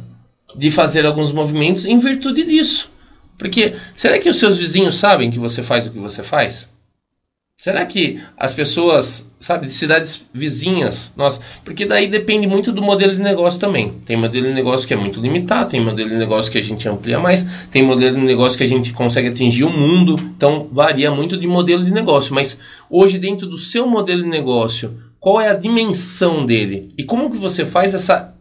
[0.54, 2.92] de fazer alguns movimentos em virtude disso.
[3.38, 6.68] Porque será que os seus vizinhos sabem que você faz o que você faz?
[7.60, 13.14] Será que as pessoas, sabe, de cidades vizinhas, nossa, porque daí depende muito do modelo
[13.14, 14.00] de negócio também.
[14.06, 16.88] Tem modelo de negócio que é muito limitado, tem modelo de negócio que a gente
[16.88, 21.10] amplia mais, tem modelo de negócio que a gente consegue atingir o mundo, então varia
[21.10, 22.34] muito de modelo de negócio.
[22.34, 22.56] Mas
[22.88, 26.94] hoje, dentro do seu modelo de negócio, qual é a dimensão dele?
[26.96, 28.34] E como que você faz essa,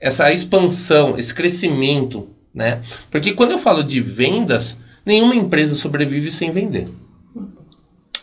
[0.00, 2.80] essa expansão, esse crescimento, né?
[3.10, 6.88] Porque quando eu falo de vendas, nenhuma empresa sobrevive sem vender.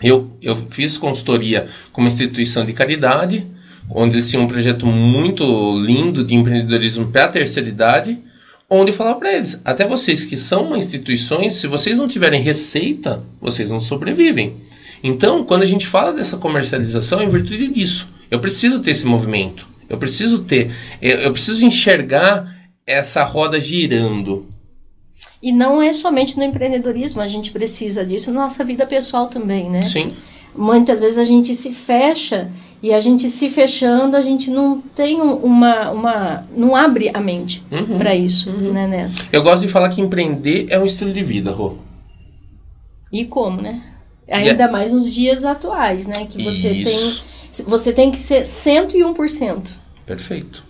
[0.02, 3.46] Eu, eu fiz consultoria com uma instituição de caridade,
[3.90, 5.44] onde eles tinham um projeto muito
[5.80, 8.20] lindo de empreendedorismo para a terceira idade,
[8.70, 13.24] onde eu falava para eles, até vocês que são instituições, se vocês não tiverem receita,
[13.42, 14.58] vocês não sobrevivem.
[15.04, 18.10] Então, quando a gente fala dessa comercialização, é em virtude disso.
[18.30, 19.68] Eu preciso ter esse movimento.
[19.90, 24.48] Eu preciso ter, eu, eu preciso enxergar essa roda girando.
[25.42, 29.70] E não é somente no empreendedorismo, a gente precisa disso na nossa vida pessoal também,
[29.70, 29.82] né?
[29.82, 30.16] Sim.
[30.56, 32.50] Muitas vezes a gente se fecha
[32.82, 35.92] e a gente se fechando, a gente não tem uma.
[35.92, 38.74] uma não abre a mente Uhum, para isso, uhum.
[38.74, 39.26] né, Neto?
[39.32, 41.76] Eu gosto de falar que empreender é um estilo de vida, Rô.
[43.12, 43.82] E como, né?
[44.30, 46.26] Ainda mais nos dias atuais, né?
[46.30, 47.24] Que você Isso.
[47.52, 47.64] tem.
[47.66, 49.72] Você tem que ser 101%.
[50.06, 50.64] Perfeito.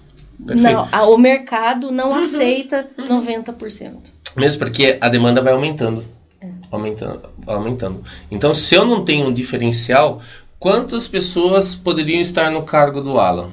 [0.46, 0.62] Perfeito.
[0.72, 4.14] Não, a- o mercado não aceita 90%.
[4.36, 6.06] Mesmo porque a demanda vai aumentando.
[6.72, 8.04] Aumentando, aumentando.
[8.30, 10.22] Então, se eu não tenho um diferencial,
[10.60, 13.52] quantas pessoas poderiam estar no cargo do Alan?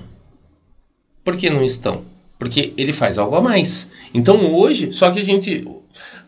[1.25, 2.03] Por que não estão?
[2.39, 3.91] Porque ele faz algo a mais.
[4.13, 5.67] Então, hoje, só que a gente.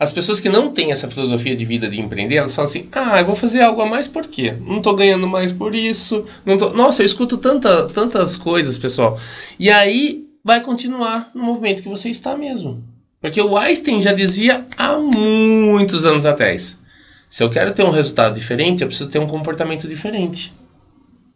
[0.01, 3.21] As pessoas que não têm essa filosofia de vida de empreender, elas falam assim: ah,
[3.21, 4.57] eu vou fazer algo a mais por quê?
[4.61, 6.25] Não tô ganhando mais por isso.
[6.45, 6.71] Não tô...
[6.71, 9.19] Nossa, eu escuto tanta, tantas coisas, pessoal.
[9.59, 12.83] E aí vai continuar no movimento que você está mesmo.
[13.21, 16.79] Porque o Einstein já dizia há muitos anos atrás:
[17.29, 20.53] se eu quero ter um resultado diferente, eu preciso ter um comportamento diferente.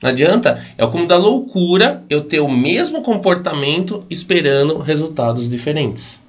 [0.03, 6.21] Não adianta, é como da loucura eu ter o mesmo comportamento esperando resultados diferentes.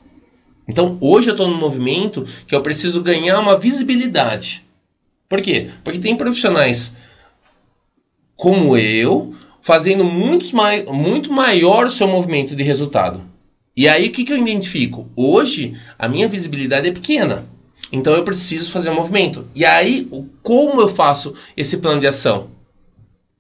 [0.68, 4.64] Então hoje eu estou num movimento que eu preciso ganhar uma visibilidade.
[5.28, 5.70] Por quê?
[5.84, 6.94] Porque tem profissionais
[8.36, 10.04] como eu fazendo
[10.54, 13.33] mai muito maior o seu movimento de resultado.
[13.76, 15.10] E aí o que, que eu identifico?
[15.16, 17.46] Hoje a minha visibilidade é pequena.
[17.92, 19.48] Então eu preciso fazer um movimento.
[19.56, 20.08] E aí,
[20.42, 22.48] como eu faço esse plano de ação?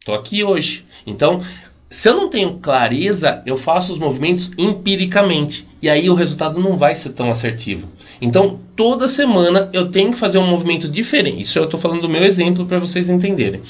[0.05, 0.85] Tô aqui hoje.
[1.05, 1.41] Então,
[1.89, 5.67] se eu não tenho clareza, eu faço os movimentos empiricamente.
[5.81, 7.87] E aí o resultado não vai ser tão assertivo.
[8.19, 11.43] Então, toda semana eu tenho que fazer um movimento diferente.
[11.43, 13.61] Isso eu estou falando do meu exemplo para vocês entenderem.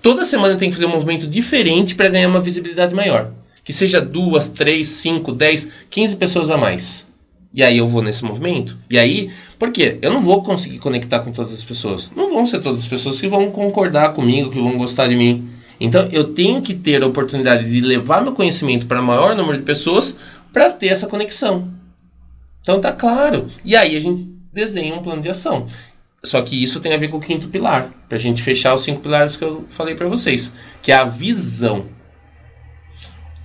[0.00, 3.32] Toda semana eu tenho que fazer um movimento diferente para ganhar uma visibilidade maior.
[3.68, 7.06] Que seja duas, três, cinco, dez, quinze pessoas a mais.
[7.52, 8.78] E aí eu vou nesse movimento.
[8.88, 9.98] E aí, por quê?
[10.00, 12.10] Eu não vou conseguir conectar com todas as pessoas.
[12.16, 15.50] Não vão ser todas as pessoas que vão concordar comigo, que vão gostar de mim.
[15.78, 19.64] Então eu tenho que ter a oportunidade de levar meu conhecimento para maior número de
[19.64, 20.16] pessoas
[20.50, 21.68] para ter essa conexão.
[22.62, 23.50] Então tá claro.
[23.66, 25.66] E aí a gente desenha um plano de ação.
[26.24, 28.80] Só que isso tem a ver com o quinto pilar, para a gente fechar os
[28.80, 31.97] cinco pilares que eu falei para vocês, que é a visão.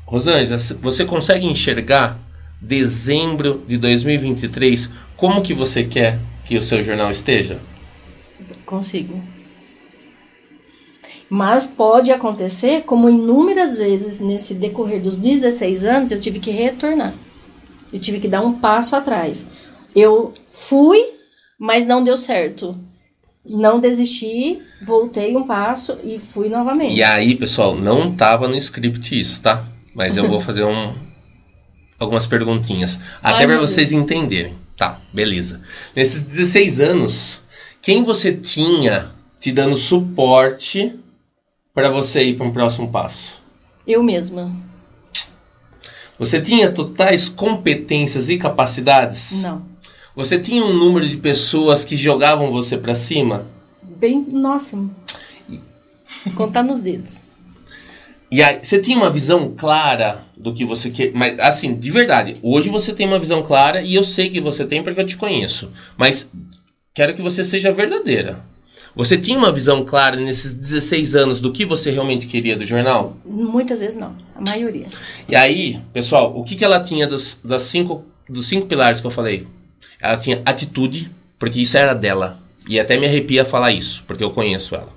[0.05, 2.19] Rosângela, você consegue enxergar
[2.61, 7.59] dezembro de 2023 como que você quer que o seu jornal esteja?
[8.65, 9.21] Consigo.
[11.29, 17.13] Mas pode acontecer, como inúmeras vezes nesse decorrer dos 16 anos, eu tive que retornar.
[17.91, 19.47] Eu tive que dar um passo atrás.
[19.95, 20.99] Eu fui,
[21.57, 22.77] mas não deu certo.
[23.49, 26.95] Não desisti, voltei um passo e fui novamente.
[26.95, 29.67] E aí, pessoal, não tava no script isso, tá?
[29.93, 30.93] Mas eu vou fazer um,
[31.99, 32.99] algumas perguntinhas.
[33.21, 34.01] Até para vocês Deus.
[34.01, 34.56] entenderem.
[34.75, 35.62] Tá, beleza.
[35.95, 37.41] Nesses 16 anos,
[37.82, 40.97] quem você tinha te dando suporte
[41.73, 43.41] para você ir para um próximo passo?
[43.86, 44.51] Eu mesma.
[46.17, 49.41] Você tinha totais competências e capacidades?
[49.41, 49.65] Não.
[50.15, 53.47] Você tinha um número de pessoas que jogavam você para cima?
[53.82, 54.77] Bem, nossa.
[56.36, 57.17] Contar nos dedos.
[58.33, 61.11] E aí, você tinha uma visão clara do que você quer.
[61.13, 64.65] Mas, assim, de verdade, hoje você tem uma visão clara e eu sei que você
[64.65, 65.71] tem porque eu te conheço.
[65.95, 66.27] Mas
[66.95, 68.43] quero que você seja verdadeira.
[68.95, 73.15] Você tinha uma visão clara nesses 16 anos do que você realmente queria do jornal?
[73.23, 74.87] Muitas vezes não, a maioria.
[75.29, 79.05] E aí, pessoal, o que, que ela tinha dos, das cinco, dos cinco pilares que
[79.05, 79.45] eu falei?
[80.01, 82.39] Ela tinha atitude, porque isso era dela.
[82.67, 84.89] E até me arrepia falar isso, porque eu conheço ela.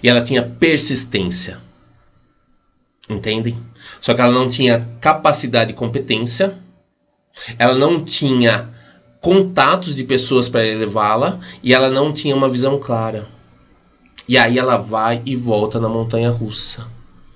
[0.00, 1.63] E ela tinha persistência.
[3.08, 3.58] Entendem?
[4.00, 6.56] Só que ela não tinha capacidade e competência.
[7.58, 8.70] Ela não tinha
[9.20, 11.40] contatos de pessoas para elevá-la.
[11.62, 13.28] E ela não tinha uma visão clara.
[14.26, 16.86] E aí ela vai e volta na montanha russa,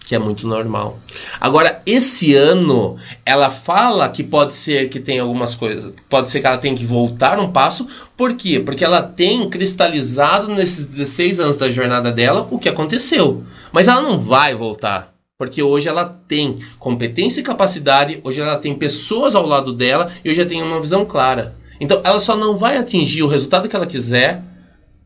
[0.07, 0.99] que é muito normal.
[1.39, 6.47] Agora, esse ano, ela fala que pode ser que tem algumas coisas, pode ser que
[6.47, 7.87] ela tenha que voltar um passo.
[8.17, 8.59] Por quê?
[8.59, 13.45] Porque ela tem cristalizado nesses 16 anos da jornada dela o que aconteceu.
[13.71, 15.18] Mas ela não vai voltar.
[15.39, 20.29] Porque hoje ela tem competência e capacidade, hoje ela tem pessoas ao lado dela e
[20.29, 21.55] hoje ela tem uma visão clara.
[21.81, 24.43] Então ela só não vai atingir o resultado que ela quiser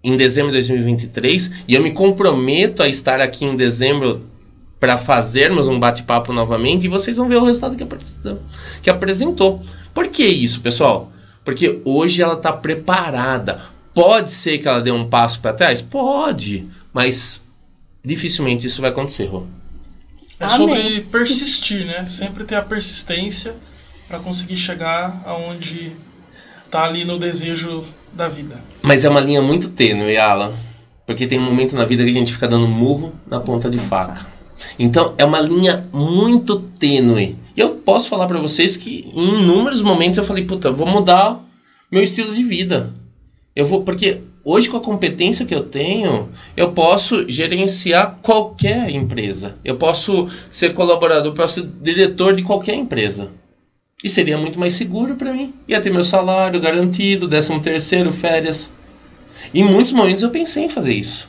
[0.03, 4.27] em dezembro de 2023 e eu me comprometo a estar aqui em dezembro
[4.81, 7.87] para fazermos um bate-papo novamente e vocês vão ver o resultado que,
[8.83, 9.63] que apresentou.
[9.93, 11.13] Por que isso, pessoal?
[11.45, 13.61] Porque hoje ela está preparada.
[13.93, 15.83] Pode ser que ela dê um passo para trás?
[15.83, 17.45] Pode, mas
[18.03, 19.45] dificilmente isso vai acontecer, Rô.
[20.43, 22.05] É sobre persistir, né?
[22.05, 23.55] Sempre ter a persistência
[24.09, 25.93] para conseguir chegar aonde
[26.71, 28.63] tá ali no desejo da vida.
[28.83, 30.53] Mas é uma linha muito tênue, Alan.
[31.07, 33.79] Porque tem um momento na vida que a gente fica dando murro na ponta de
[33.79, 34.27] faca.
[34.79, 37.37] Então é uma linha muito tênue.
[37.57, 41.41] E eu posso falar para vocês que em inúmeros momentos eu falei, puta, vou mudar
[41.91, 42.93] meu estilo de vida.
[43.55, 49.57] Eu vou, porque hoje com a competência que eu tenho, eu posso gerenciar qualquer empresa.
[49.65, 53.31] Eu posso ser colaborador, posso ser diretor de qualquer empresa.
[54.03, 55.55] E seria muito mais seguro para mim.
[55.69, 58.73] Ia ter meu salário garantido, décimo terceiro, férias.
[59.55, 61.29] Em muitos momentos eu pensei em fazer isso.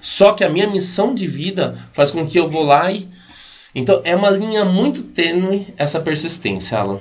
[0.00, 3.08] Só que a minha missão de vida faz com que eu vou lá e.
[3.72, 7.00] Então é uma linha muito tênue essa persistência, Alan.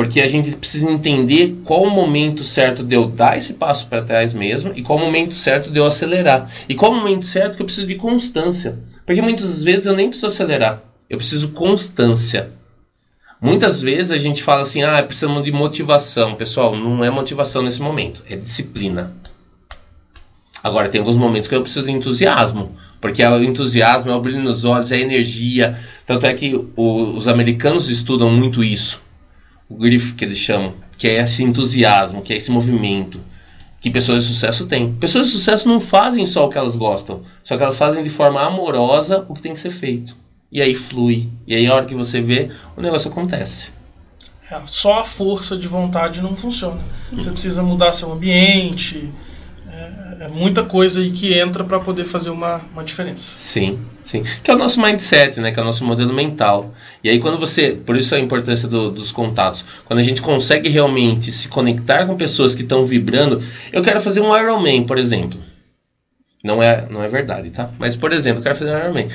[0.00, 4.00] Porque a gente precisa entender qual o momento certo de eu dar esse passo para
[4.00, 6.50] trás mesmo e qual o momento certo de eu acelerar.
[6.66, 8.78] E qual o momento certo que eu preciso de constância.
[9.04, 12.50] Porque muitas vezes eu nem preciso acelerar, eu preciso constância.
[13.42, 16.34] Muitas vezes a gente fala assim, ah, precisamos de motivação.
[16.34, 19.12] Pessoal, não é motivação nesse momento, é disciplina.
[20.64, 24.42] Agora, tem alguns momentos que eu preciso de entusiasmo, porque o entusiasmo é o brilho
[24.42, 25.78] nos olhos, é a energia.
[26.06, 29.09] Tanto é que o, os americanos estudam muito isso.
[29.70, 33.20] O grife que eles chamam, que é esse entusiasmo, que é esse movimento
[33.80, 34.92] que pessoas de sucesso têm.
[34.92, 38.10] Pessoas de sucesso não fazem só o que elas gostam, só que elas fazem de
[38.10, 40.14] forma amorosa o que tem que ser feito
[40.50, 41.28] e aí flui.
[41.46, 43.70] E aí a hora que você vê, o negócio acontece.
[44.50, 46.80] É, só a força de vontade não funciona.
[47.12, 49.08] Você precisa mudar seu ambiente.
[50.20, 53.38] É, muita coisa aí que entra para poder fazer uma, uma diferença.
[53.38, 54.22] Sim, sim.
[54.44, 55.50] Que é o nosso mindset, né?
[55.50, 56.74] Que é o nosso modelo mental.
[57.02, 57.70] E aí quando você...
[57.72, 59.64] Por isso a importância do, dos contatos.
[59.86, 63.42] Quando a gente consegue realmente se conectar com pessoas que estão vibrando...
[63.72, 65.40] Eu quero fazer um Ironman, por exemplo.
[66.44, 67.70] Não é, não é verdade, tá?
[67.78, 69.08] Mas, por exemplo, eu quero fazer um Ironman.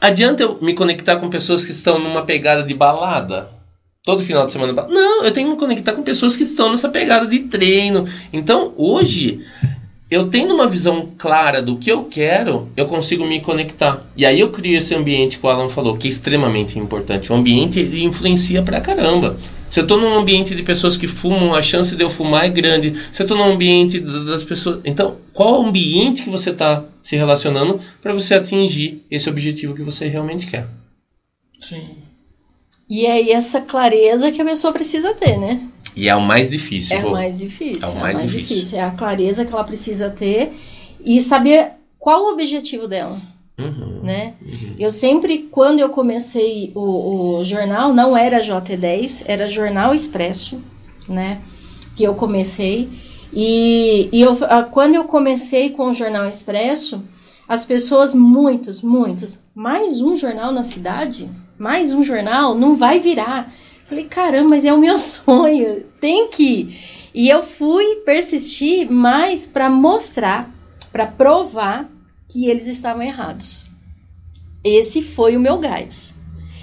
[0.00, 3.50] Adianta eu me conectar com pessoas que estão numa pegada de balada?
[4.02, 4.72] Todo final de semana.
[4.88, 8.08] Não, eu tenho que me conectar com pessoas que estão nessa pegada de treino.
[8.32, 9.44] Então, hoje,
[10.10, 14.06] eu tendo uma visão clara do que eu quero, eu consigo me conectar.
[14.16, 17.30] E aí eu crio esse ambiente que o Alan falou, que é extremamente importante.
[17.30, 19.38] O ambiente influencia pra caramba.
[19.70, 22.48] Se eu estou num ambiente de pessoas que fumam, a chance de eu fumar é
[22.48, 22.94] grande.
[23.12, 24.80] Se eu estou num ambiente das pessoas.
[24.82, 30.08] Então, qual ambiente que você está se relacionando para você atingir esse objetivo que você
[30.08, 30.66] realmente quer?
[31.60, 32.07] Sim.
[32.88, 35.60] E aí, essa clareza que a pessoa precisa ter, né?
[35.94, 36.96] E é o mais difícil.
[36.96, 37.86] É o mais difícil.
[37.86, 38.56] É o mais, é mais difícil.
[38.56, 38.78] difícil.
[38.78, 40.52] É a clareza que ela precisa ter
[41.04, 43.20] e saber qual o objetivo dela.
[43.58, 44.34] Uhum, né?
[44.40, 44.76] Uhum.
[44.78, 50.60] Eu sempre, quando eu comecei o, o, jornal, não era JT10, era Jornal Expresso,
[51.08, 51.40] né?
[51.96, 52.88] Que eu comecei.
[53.32, 54.36] E, e eu,
[54.70, 57.02] quando eu comecei com o Jornal Expresso,
[57.48, 61.28] as pessoas, muitos, muitos, mais um jornal na cidade?
[61.58, 62.54] Mais um jornal?
[62.54, 63.52] Não vai virar.
[63.84, 66.78] Falei, caramba, mas é o meu sonho, tem que.
[67.14, 70.50] E eu fui persistir mais para mostrar,
[70.92, 71.88] para provar
[72.28, 73.64] que eles estavam errados.
[74.62, 76.17] Esse foi o meu gás.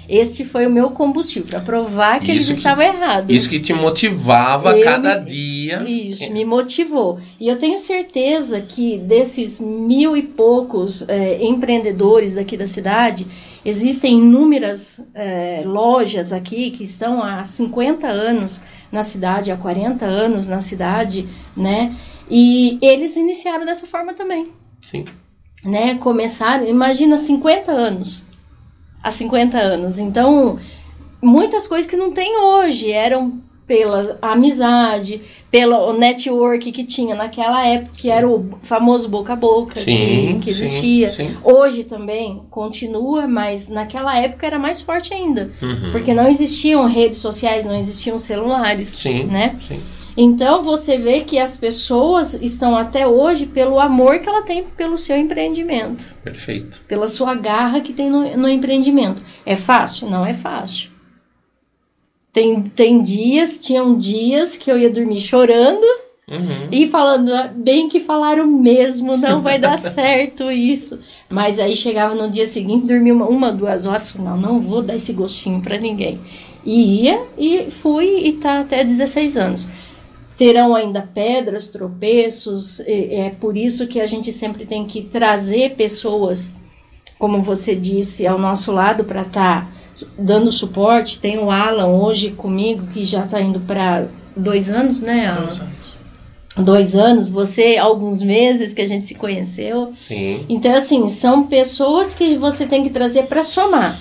[0.08, 3.34] Esse foi o meu combustível, para provar que Isso eles estavam errados.
[3.34, 5.82] Isso que te motivava Eu cada dia.
[5.82, 7.18] Isso, me motivou.
[7.40, 13.26] E eu tenho certeza que desses mil e poucos é, empreendedores daqui da cidade,
[13.64, 20.46] existem inúmeras é, lojas aqui que estão há 50 anos na cidade, há 40 anos
[20.46, 21.94] na cidade, né?
[22.30, 24.50] E eles iniciaram dessa forma também,
[24.80, 25.06] Sim.
[25.64, 25.96] né?
[25.96, 28.25] Começaram, imagina, 50 anos.
[29.02, 29.98] Há 50 anos.
[29.98, 30.58] Então,
[31.22, 35.20] muitas coisas que não tem hoje eram pela amizade,
[35.50, 40.46] pelo network que tinha naquela época, que era o famoso boca a boca Sim, que,
[40.46, 41.10] que sim, existia.
[41.10, 41.36] sim.
[41.42, 45.50] Hoje também continua, mas naquela época era mais forte ainda.
[45.60, 45.90] Uhum.
[45.90, 49.24] Porque não existiam redes sociais, não existiam celulares, Sim.
[49.24, 49.56] né?
[49.58, 49.80] Sim.
[50.16, 54.96] Então você vê que as pessoas estão até hoje pelo amor que ela tem pelo
[54.96, 56.80] seu empreendimento, Perfeito.
[56.88, 59.22] pela sua garra que tem no, no empreendimento.
[59.44, 60.08] É fácil?
[60.08, 60.90] Não é fácil.
[62.32, 65.84] Tem, tem dias, tinham dias que eu ia dormir chorando
[66.28, 66.66] Uhum.
[66.72, 70.98] e falando, "Ah, bem que falaram mesmo, não vai dar certo isso.
[71.30, 74.82] Mas aí chegava no dia seguinte, dormia uma, uma duas horas, falei, não, não vou
[74.82, 76.20] dar esse gostinho pra ninguém.
[76.64, 79.68] E ia, e fui, e tá até 16 anos.
[80.36, 86.52] Terão ainda pedras, tropeços, é por isso que a gente sempre tem que trazer pessoas,
[87.18, 89.72] como você disse, ao nosso lado para estar
[90.18, 91.18] dando suporte.
[91.18, 95.46] Tem o Alan hoje comigo, que já tá indo para dois anos, né, Alan?
[95.46, 95.96] Dois anos.
[96.58, 99.90] dois anos, você alguns meses que a gente se conheceu.
[99.92, 100.44] Sim.
[100.50, 103.98] Então, assim, são pessoas que você tem que trazer para somar.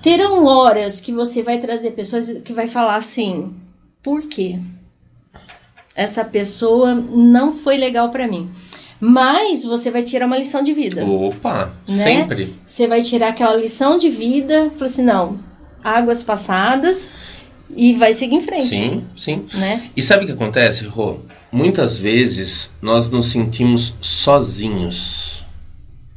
[0.00, 3.52] Terão horas que você vai trazer pessoas que vai falar assim:
[4.02, 4.58] por quê?
[5.94, 8.50] Essa pessoa não foi legal para mim.
[9.00, 11.04] Mas você vai tirar uma lição de vida.
[11.04, 12.04] Opa, Né?
[12.04, 12.54] sempre.
[12.64, 15.40] Você vai tirar aquela lição de vida, falar assim: não,
[15.82, 17.10] águas passadas
[17.74, 18.68] e vai seguir em frente.
[18.68, 19.44] Sim, sim.
[19.54, 19.90] Né?
[19.96, 21.16] E sabe o que acontece, Rô?
[21.50, 25.44] Muitas vezes nós nos sentimos sozinhos.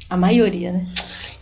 [0.08, 0.86] A maioria, né?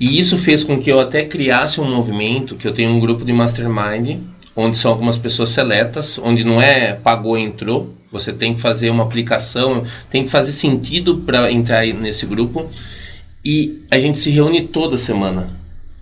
[0.00, 3.24] E isso fez com que eu até criasse um movimento, que eu tenho um grupo
[3.24, 4.18] de mastermind,
[4.56, 9.02] onde são algumas pessoas seletas, onde não é pagou entrou, você tem que fazer uma
[9.02, 12.70] aplicação, tem que fazer sentido para entrar nesse grupo.
[13.44, 15.48] E a gente se reúne toda semana.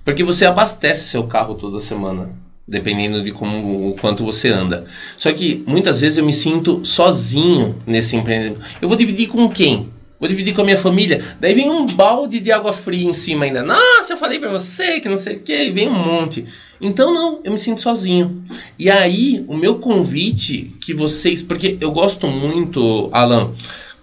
[0.04, 2.28] Porque você abastece seu carro toda semana,
[2.68, 4.84] dependendo de como o quanto você anda.
[5.16, 8.60] Só que muitas vezes eu me sinto sozinho nesse empreendimento.
[8.82, 9.88] Eu vou dividir com quem?
[10.20, 11.24] Vou dividir com a minha família.
[11.40, 13.62] Daí vem um balde de água fria em cima ainda.
[13.62, 15.70] Nossa, eu falei pra você que não sei o que.
[15.70, 16.44] Vem um monte.
[16.82, 18.44] Então não, eu me sinto sozinho.
[18.76, 21.40] E aí, o meu convite que vocês.
[21.40, 23.52] Porque eu gosto muito, Alan,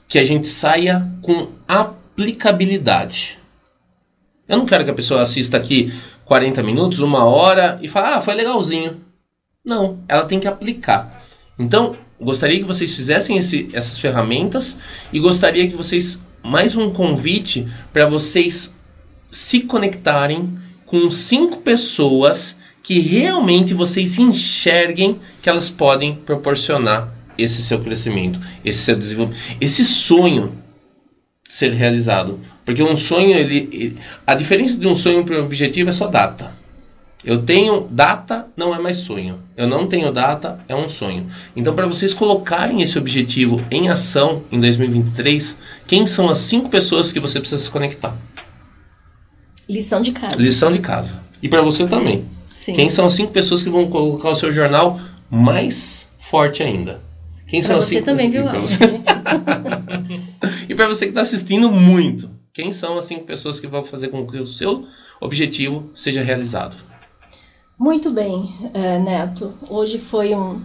[0.08, 3.38] que a gente saia com aplicabilidade.
[4.48, 8.22] Eu não quero que a pessoa assista aqui 40 minutos, uma hora e fale, ah,
[8.22, 9.02] foi legalzinho.
[9.64, 11.26] Não, ela tem que aplicar.
[11.60, 14.78] Então, gostaria que vocês fizessem esse, essas ferramentas
[15.12, 16.18] e gostaria que vocês.
[16.42, 18.74] Mais um convite para vocês
[19.30, 22.58] se conectarem com cinco pessoas
[22.90, 29.86] que realmente vocês enxerguem que elas podem proporcionar esse seu crescimento, esse seu desenvolvimento, esse
[29.86, 30.54] sonho
[31.48, 32.40] ser realizado.
[32.66, 36.08] Porque um sonho, ele, ele- a diferença de um sonho para um objetivo é só
[36.08, 36.52] data.
[37.24, 39.40] Eu tenho data, não é mais sonho.
[39.56, 41.28] Eu não tenho data, é um sonho.
[41.56, 47.12] Então, para vocês colocarem esse objetivo em ação em 2023, quem são as cinco pessoas
[47.12, 48.18] que você precisa se conectar?
[49.70, 50.36] Lição de casa.
[50.38, 51.20] Lição de casa.
[51.40, 52.26] E para você também.
[52.60, 52.74] Sim.
[52.74, 55.00] Quem são as cinco pessoas que vão colocar o seu jornal
[55.30, 57.02] mais forte ainda?
[57.48, 58.44] Quem Pra são as você cinco também, viu,
[60.68, 63.82] E e pra você que está assistindo muito, quem são as cinco pessoas que vão
[63.82, 64.86] fazer com que o seu
[65.22, 66.76] objetivo seja realizado?
[67.80, 69.54] Muito bem, é, Neto.
[69.70, 70.62] Hoje foi um,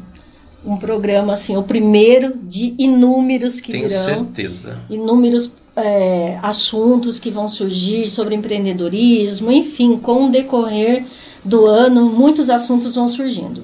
[0.66, 4.04] um programa, assim, o primeiro de inúmeros que Tenho virão.
[4.04, 4.82] certeza.
[4.90, 11.04] Inúmeros é, assuntos que vão surgir sobre empreendedorismo, enfim, com o decorrer
[11.44, 13.62] do ano, muitos assuntos vão surgindo.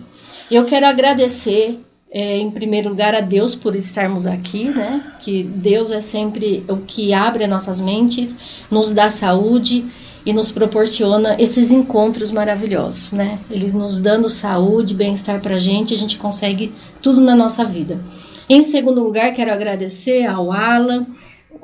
[0.51, 5.15] Eu quero agradecer, é, em primeiro lugar, a Deus por estarmos aqui, né?
[5.21, 9.85] Que Deus é sempre o que abre as nossas mentes, nos dá saúde
[10.27, 13.39] e nos proporciona esses encontros maravilhosos, né?
[13.51, 18.01] Eles nos dando saúde, bem-estar pra gente, a gente consegue tudo na nossa vida.
[18.49, 21.07] Em segundo lugar, quero agradecer ao Alan,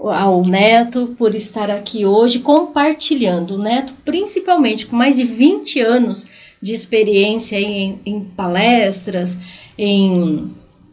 [0.08, 3.56] ao Neto por estar aqui hoje compartilhando.
[3.56, 6.26] O Neto, principalmente, com mais de 20 anos
[6.60, 9.38] de experiência em, em palestras,
[9.76, 10.50] em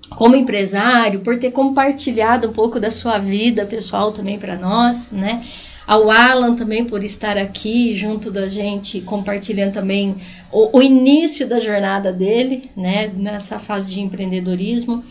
[0.09, 5.41] como empresário, por ter compartilhado um pouco da sua vida pessoal também para nós, né?
[5.85, 10.15] ao Alan também por estar aqui junto da gente, compartilhando também
[10.51, 15.03] o, o início da jornada dele, né, nessa fase de empreendedorismo.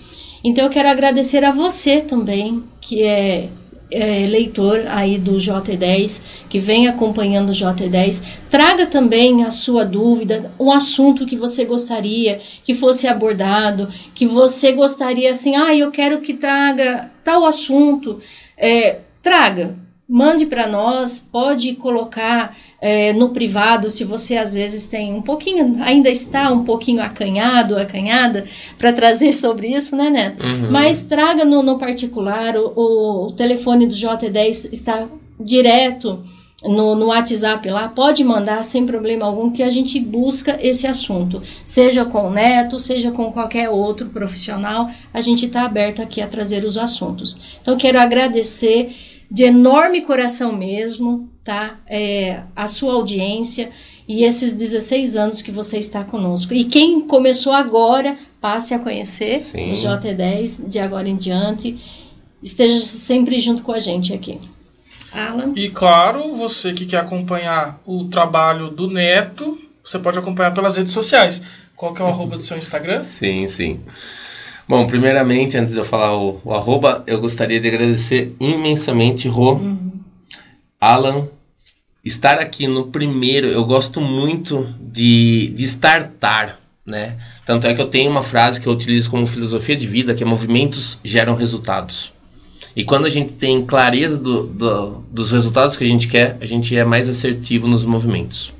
[0.42, 3.48] Então eu quero agradecer a você também, que é
[3.92, 10.52] é, leitor aí do J10, que vem acompanhando o J10, traga também a sua dúvida,
[10.58, 16.20] um assunto que você gostaria que fosse abordado, que você gostaria assim, ah, eu quero
[16.20, 18.20] que traga tal assunto,
[18.56, 19.76] é, traga,
[20.08, 25.80] mande para nós, pode colocar é, no privado, se você às vezes tem um pouquinho,
[25.80, 28.44] ainda está um pouquinho acanhado, acanhada,
[28.76, 30.44] para trazer sobre isso, né, Neto?
[30.44, 30.72] Uhum.
[30.72, 35.06] Mas traga no, no particular, o, o telefone do J10 está
[35.38, 36.24] direto
[36.64, 41.40] no, no WhatsApp lá, pode mandar sem problema algum que a gente busca esse assunto,
[41.64, 46.26] seja com o Neto, seja com qualquer outro profissional, a gente está aberto aqui a
[46.26, 47.58] trazer os assuntos.
[47.62, 48.92] Então, quero agradecer
[49.32, 51.80] de enorme coração mesmo, tá?
[51.86, 53.70] É, a sua audiência
[54.06, 56.52] e esses 16 anos que você está conosco.
[56.52, 59.72] E quem começou agora, passe a conhecer Sim.
[59.72, 61.80] o J10 de agora em diante.
[62.42, 64.38] Esteja sempre junto com a gente aqui.
[65.12, 65.52] Alan.
[65.54, 70.92] E claro, você que quer acompanhar o trabalho do Neto, você pode acompanhar pelas redes
[70.92, 71.42] sociais.
[71.76, 73.02] Qual que é o arroba do seu Instagram?
[73.02, 73.80] Sim, sim.
[74.72, 79.56] Bom, primeiramente, antes de eu falar o, o arroba, eu gostaria de agradecer imensamente, Rô,
[79.56, 80.00] uhum.
[80.80, 81.28] Alan,
[82.02, 87.18] estar aqui no primeiro, eu gosto muito de, de startar, né?
[87.44, 90.22] Tanto é que eu tenho uma frase que eu utilizo como filosofia de vida, que
[90.22, 92.10] é movimentos geram resultados.
[92.74, 96.46] E quando a gente tem clareza do, do, dos resultados que a gente quer, a
[96.46, 98.54] gente é mais assertivo nos movimentos.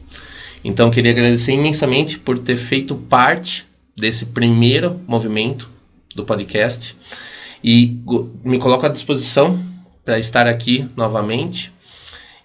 [0.62, 5.71] Então, queria agradecer imensamente por ter feito parte desse primeiro movimento
[6.14, 6.96] do podcast.
[7.62, 7.98] E
[8.44, 9.62] me coloco à disposição
[10.04, 11.72] para estar aqui novamente.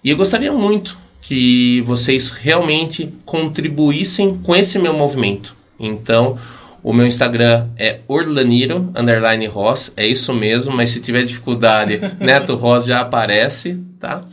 [0.03, 5.55] E eu gostaria muito que vocês realmente contribuíssem com esse meu movimento.
[5.79, 6.37] Então,
[6.83, 12.55] o meu Instagram é Orlaniro, underline Ross, é isso mesmo, mas se tiver dificuldade, Neto
[12.55, 14.23] Ross já aparece, tá?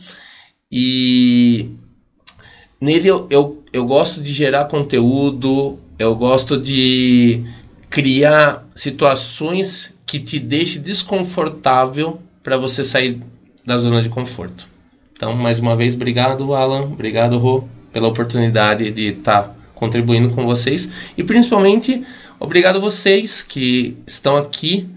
[0.71, 1.69] E
[2.79, 7.43] nele eu, eu, eu gosto de gerar conteúdo, eu gosto de
[7.89, 13.21] criar situações que te deixe desconfortável para você sair
[13.65, 14.67] da zona de conforto.
[15.13, 20.45] Então, mais uma vez, obrigado, Alan, obrigado, Rô, pela oportunidade de estar tá contribuindo com
[20.45, 22.03] vocês e principalmente
[22.39, 24.89] obrigado vocês que estão aqui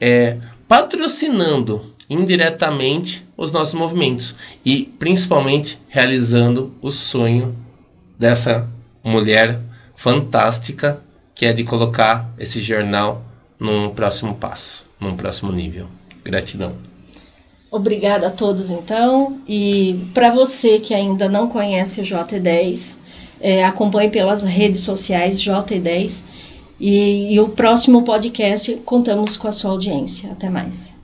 [0.00, 4.34] é, patrocinando indiretamente os nossos movimentos
[4.64, 7.56] e principalmente realizando o sonho
[8.18, 8.68] dessa
[9.04, 9.60] mulher
[9.94, 11.02] fantástica
[11.34, 13.25] que é de colocar esse jornal
[13.58, 15.86] num próximo passo, num próximo nível.
[16.24, 16.74] Gratidão.
[17.70, 19.38] Obrigada a todos, então.
[19.46, 22.98] E para você que ainda não conhece o J10,
[23.40, 26.24] é, acompanhe pelas redes sociais J10.
[26.78, 30.30] E, e o próximo podcast contamos com a sua audiência.
[30.32, 30.95] Até mais.